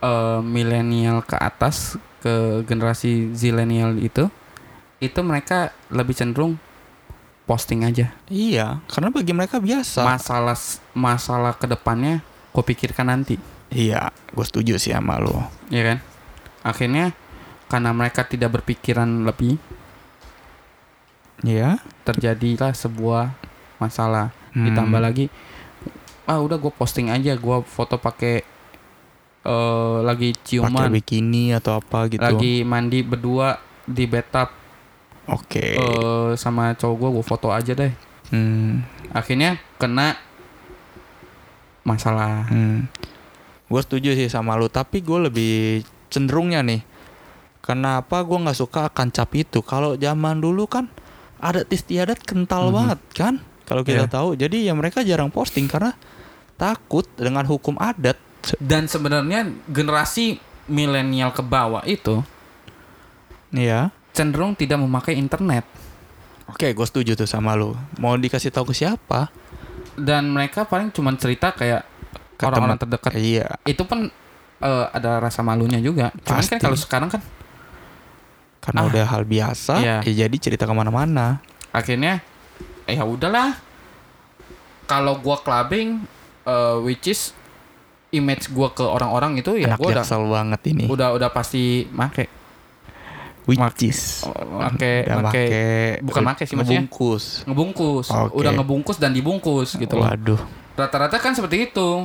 eh, 0.00 0.40
milenial 0.40 1.20
ke 1.20 1.36
atas 1.36 2.00
ke 2.18 2.34
generasi 2.64 3.30
zilenial 3.32 3.94
itu 3.96 4.26
itu 4.98 5.20
mereka 5.22 5.70
lebih 5.88 6.12
cenderung 6.12 6.58
posting 7.44 7.80
aja. 7.80 8.12
Iya, 8.26 8.82
karena 8.86 9.08
bagi 9.08 9.32
mereka 9.32 9.56
biasa. 9.56 10.04
Masalah 10.04 10.58
masalah 10.92 11.54
ke 11.54 11.64
depannya 11.64 12.20
gue 12.50 12.64
pikirkan 12.64 13.08
nanti. 13.08 13.38
iya, 13.68 14.08
gue 14.32 14.42
setuju 14.42 14.80
sih 14.80 14.90
sama 14.90 15.20
lu. 15.20 15.32
ya 15.68 15.84
kan 15.84 15.98
akhirnya 16.64 17.12
karena 17.68 17.92
mereka 17.92 18.24
tidak 18.24 18.56
berpikiran 18.56 19.28
lebih 19.28 19.60
Iya. 21.44 21.78
terjadilah 22.02 22.74
sebuah 22.74 23.30
masalah 23.78 24.32
Hmm. 24.56 24.64
ditambah 24.72 24.98
lagi 24.98 25.28
ah 26.24 26.40
udah 26.40 26.56
gue 26.56 26.72
posting 26.72 27.12
aja 27.12 27.36
gue 27.36 27.56
foto 27.62 28.00
pakai 28.00 28.42
eh 29.40 29.96
lagi 30.02 30.32
pakai 30.32 30.44
ciuman 30.44 30.90
bikini 30.90 31.52
atau 31.52 31.78
apa 31.78 32.08
gitu. 32.08 32.20
lagi 32.20 32.62
mandi 32.62 33.00
berdua 33.00 33.56
di 33.82 34.04
bathtub 34.04 34.50
Oke. 35.26 35.74
eh 35.74 36.30
sama 36.34 36.72
cowok 36.72 36.96
gue 36.96 37.08
gue 37.12 37.24
foto 37.24 37.48
aja 37.48 37.72
deh 37.72 37.92
Hmm. 38.28 38.84
akhirnya 39.08 39.56
kena 39.76 40.12
masalah 41.80 42.44
Hmm. 42.46 42.84
Gue 43.64 43.80
setuju 43.80 44.16
sih 44.16 44.28
sama 44.28 44.56
lu, 44.56 44.64
tapi 44.66 45.00
gue 45.00 45.28
lebih 45.28 45.52
cenderungnya 46.08 46.64
nih. 46.64 46.80
Kenapa 47.60 48.24
gue 48.24 48.40
nggak 48.40 48.56
suka 48.56 48.88
akan 48.88 49.12
cap 49.12 49.28
itu? 49.32 49.60
Kalau 49.60 49.92
zaman 49.92 50.40
dulu 50.40 50.64
kan 50.64 50.88
adat 51.36 51.68
istiadat 51.68 52.16
kental 52.20 52.68
Mhm. 52.68 52.74
banget 52.74 53.00
kan? 53.12 53.34
Kalau 53.64 53.84
kita 53.84 54.08
Iya. 54.08 54.10
tahu, 54.10 54.28
jadi 54.34 54.56
ya 54.64 54.72
mereka 54.72 55.04
jarang 55.04 55.28
posting 55.28 55.68
karena 55.68 55.92
takut 56.56 57.04
dengan 57.12 57.44
hukum 57.44 57.76
adat. 57.76 58.16
Dan 58.58 58.84
sebenarnya 58.84 59.42
generasi 59.66 60.38
milenial 60.64 61.30
ke 61.30 61.40
bawah 61.40 61.82
itu 61.82 62.22
Iya. 63.48 63.88
cenderung 64.10 64.52
tidak 64.52 64.78
memakai 64.78 65.14
internet 65.14 65.64
Oke, 66.48 66.72
gue 66.72 66.80
setuju 66.82 67.12
tuh 67.14 67.28
sama 67.28 67.52
lu. 67.52 67.76
Mau 67.96 68.16
dikasih 68.16 68.48
tahu 68.48 68.72
ke 68.72 68.76
siapa? 68.76 69.28
dan 69.94 70.24
mereka 70.28 70.62
paling 70.62 70.88
cuma 70.88 71.10
cerita 71.12 71.50
kayak 71.50 71.82
Ke 72.34 72.46
orang-orang 72.46 72.78
teman- 72.78 72.82
terdekat 72.88 73.12
Iya. 73.14 73.46
itu 73.64 73.82
pun 73.82 74.06
eh, 74.58 74.86
ada 74.88 75.18
rasa 75.18 75.40
malunya 75.40 75.78
juga 75.78 76.14
cuman 76.20 76.38
Pasti. 76.38 76.54
kan 76.54 76.58
kalau 76.60 76.74
sekarang 76.74 77.08
kan 77.08 77.22
Karena 78.58 78.80
Ah. 78.80 78.86
udah 78.86 79.04
hal 79.06 79.22
biasa, 79.24 79.74
Iya. 79.76 79.96
ya 80.02 80.12
jadi 80.20 80.36
cerita 80.36 80.64
ke 80.64 80.72
mana-mana. 80.72 81.42
akhirnya 81.68 82.22
eh, 82.84 82.94
ya 82.94 83.02
udahlah 83.02 83.58
kalau 84.84 85.16
gua 85.16 85.38
clubbing 85.38 86.04
eh, 86.42 86.76
which 86.80 87.06
is 87.06 87.34
image 88.10 88.48
gua 88.50 88.72
ke 88.72 88.80
orang-orang 88.80 89.36
itu 89.38 89.56
ya 89.56 89.76
gua 89.76 89.92
udah 89.92 90.04
banget 90.04 90.60
ini. 90.72 90.84
udah 90.88 91.12
udah 91.12 91.28
pasti 91.28 91.84
make 91.90 92.28
Which 93.48 93.56
is. 93.80 94.28
make 94.60 95.08
Udah 95.08 95.24
make 95.24 95.32
make- 95.32 96.04
bukan 96.04 96.22
make 96.22 96.44
sih 96.44 96.52
maksudnya. 96.52 96.84
ngebungkus. 96.84 97.24
ngebungkus 97.44 98.06
Oke. 98.12 98.36
udah 98.36 98.52
ngebungkus 98.52 98.96
dan 99.00 99.16
dibungkus 99.16 99.72
gitu 99.72 99.96
loh 99.96 100.04
Waduh. 100.04 100.40
rata-rata 100.76 101.16
kan 101.16 101.32
seperti 101.32 101.68
itu 101.68 102.04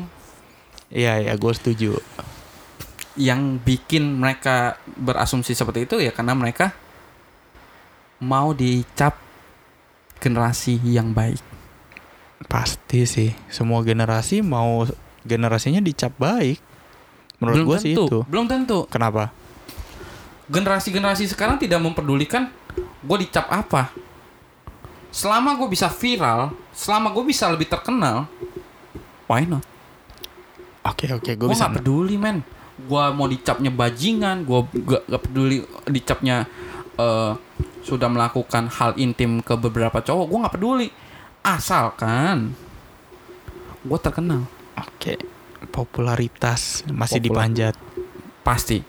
Iya, 0.87 1.19
ya, 1.19 1.33
gue 1.33 1.51
setuju. 1.51 1.97
yang 3.17 3.57
bikin 3.57 4.13
mereka 4.13 4.77
berasumsi 4.93 5.51
seperti 5.51 5.85
itu 5.85 5.97
ya 5.97 6.09
karena 6.09 6.31
mereka 6.33 6.69
mau 8.21 8.53
dicap 8.53 9.17
generasi 10.17 10.79
yang 10.85 11.11
baik. 11.11 11.41
Pasti 12.45 13.03
sih. 13.03 13.31
Semua 13.49 13.83
generasi 13.83 14.39
mau 14.39 14.85
generasinya 15.23 15.79
dicap 15.83 16.13
baik. 16.15 16.59
Menurut 17.39 17.75
gue 17.75 17.77
sih 17.83 17.93
tentu, 17.95 18.05
itu. 18.07 18.19
belum 18.29 18.45
tentu. 18.47 18.87
Kenapa? 18.87 19.33
Generasi-generasi 20.47 21.27
sekarang 21.31 21.59
tidak 21.59 21.79
memperdulikan 21.83 22.47
gue 23.03 23.17
dicap 23.19 23.47
apa. 23.51 23.91
Selama 25.13 25.55
gue 25.59 25.67
bisa 25.69 25.91
viral, 25.91 26.55
selama 26.73 27.11
gue 27.13 27.23
bisa 27.27 27.45
lebih 27.51 27.67
terkenal, 27.69 28.25
why 29.27 29.43
not? 29.45 29.61
Oke, 30.83 31.07
oke, 31.15 31.31
gue 31.35 31.47
Gue 31.47 31.53
bisa. 31.55 31.69
gak 31.69 31.79
peduli 31.79 32.15
men. 32.19 32.43
Gue 32.75 33.03
mau 33.13 33.29
dicapnya 33.29 33.71
bajingan, 33.71 34.43
gue 34.43 34.59
gak, 34.83 35.03
gak 35.07 35.21
peduli 35.29 35.63
dicapnya 35.87 36.43
eh, 36.97 37.33
sudah 37.83 38.07
melakukan 38.07 38.71
hal 38.71 38.95
intim 38.97 39.43
ke 39.43 39.53
beberapa 39.55 39.99
cowok, 39.99 40.25
gue 40.27 40.39
gak 40.43 40.55
peduli. 40.59 40.87
Asalkan 41.43 42.55
gue 43.83 43.99
terkenal, 43.99 44.47
Oke. 44.77 45.17
Popularitas 45.71 46.83
masih 46.91 47.21
Popular. 47.23 47.47
dipanjat. 47.49 47.75
pasti. 48.43 48.83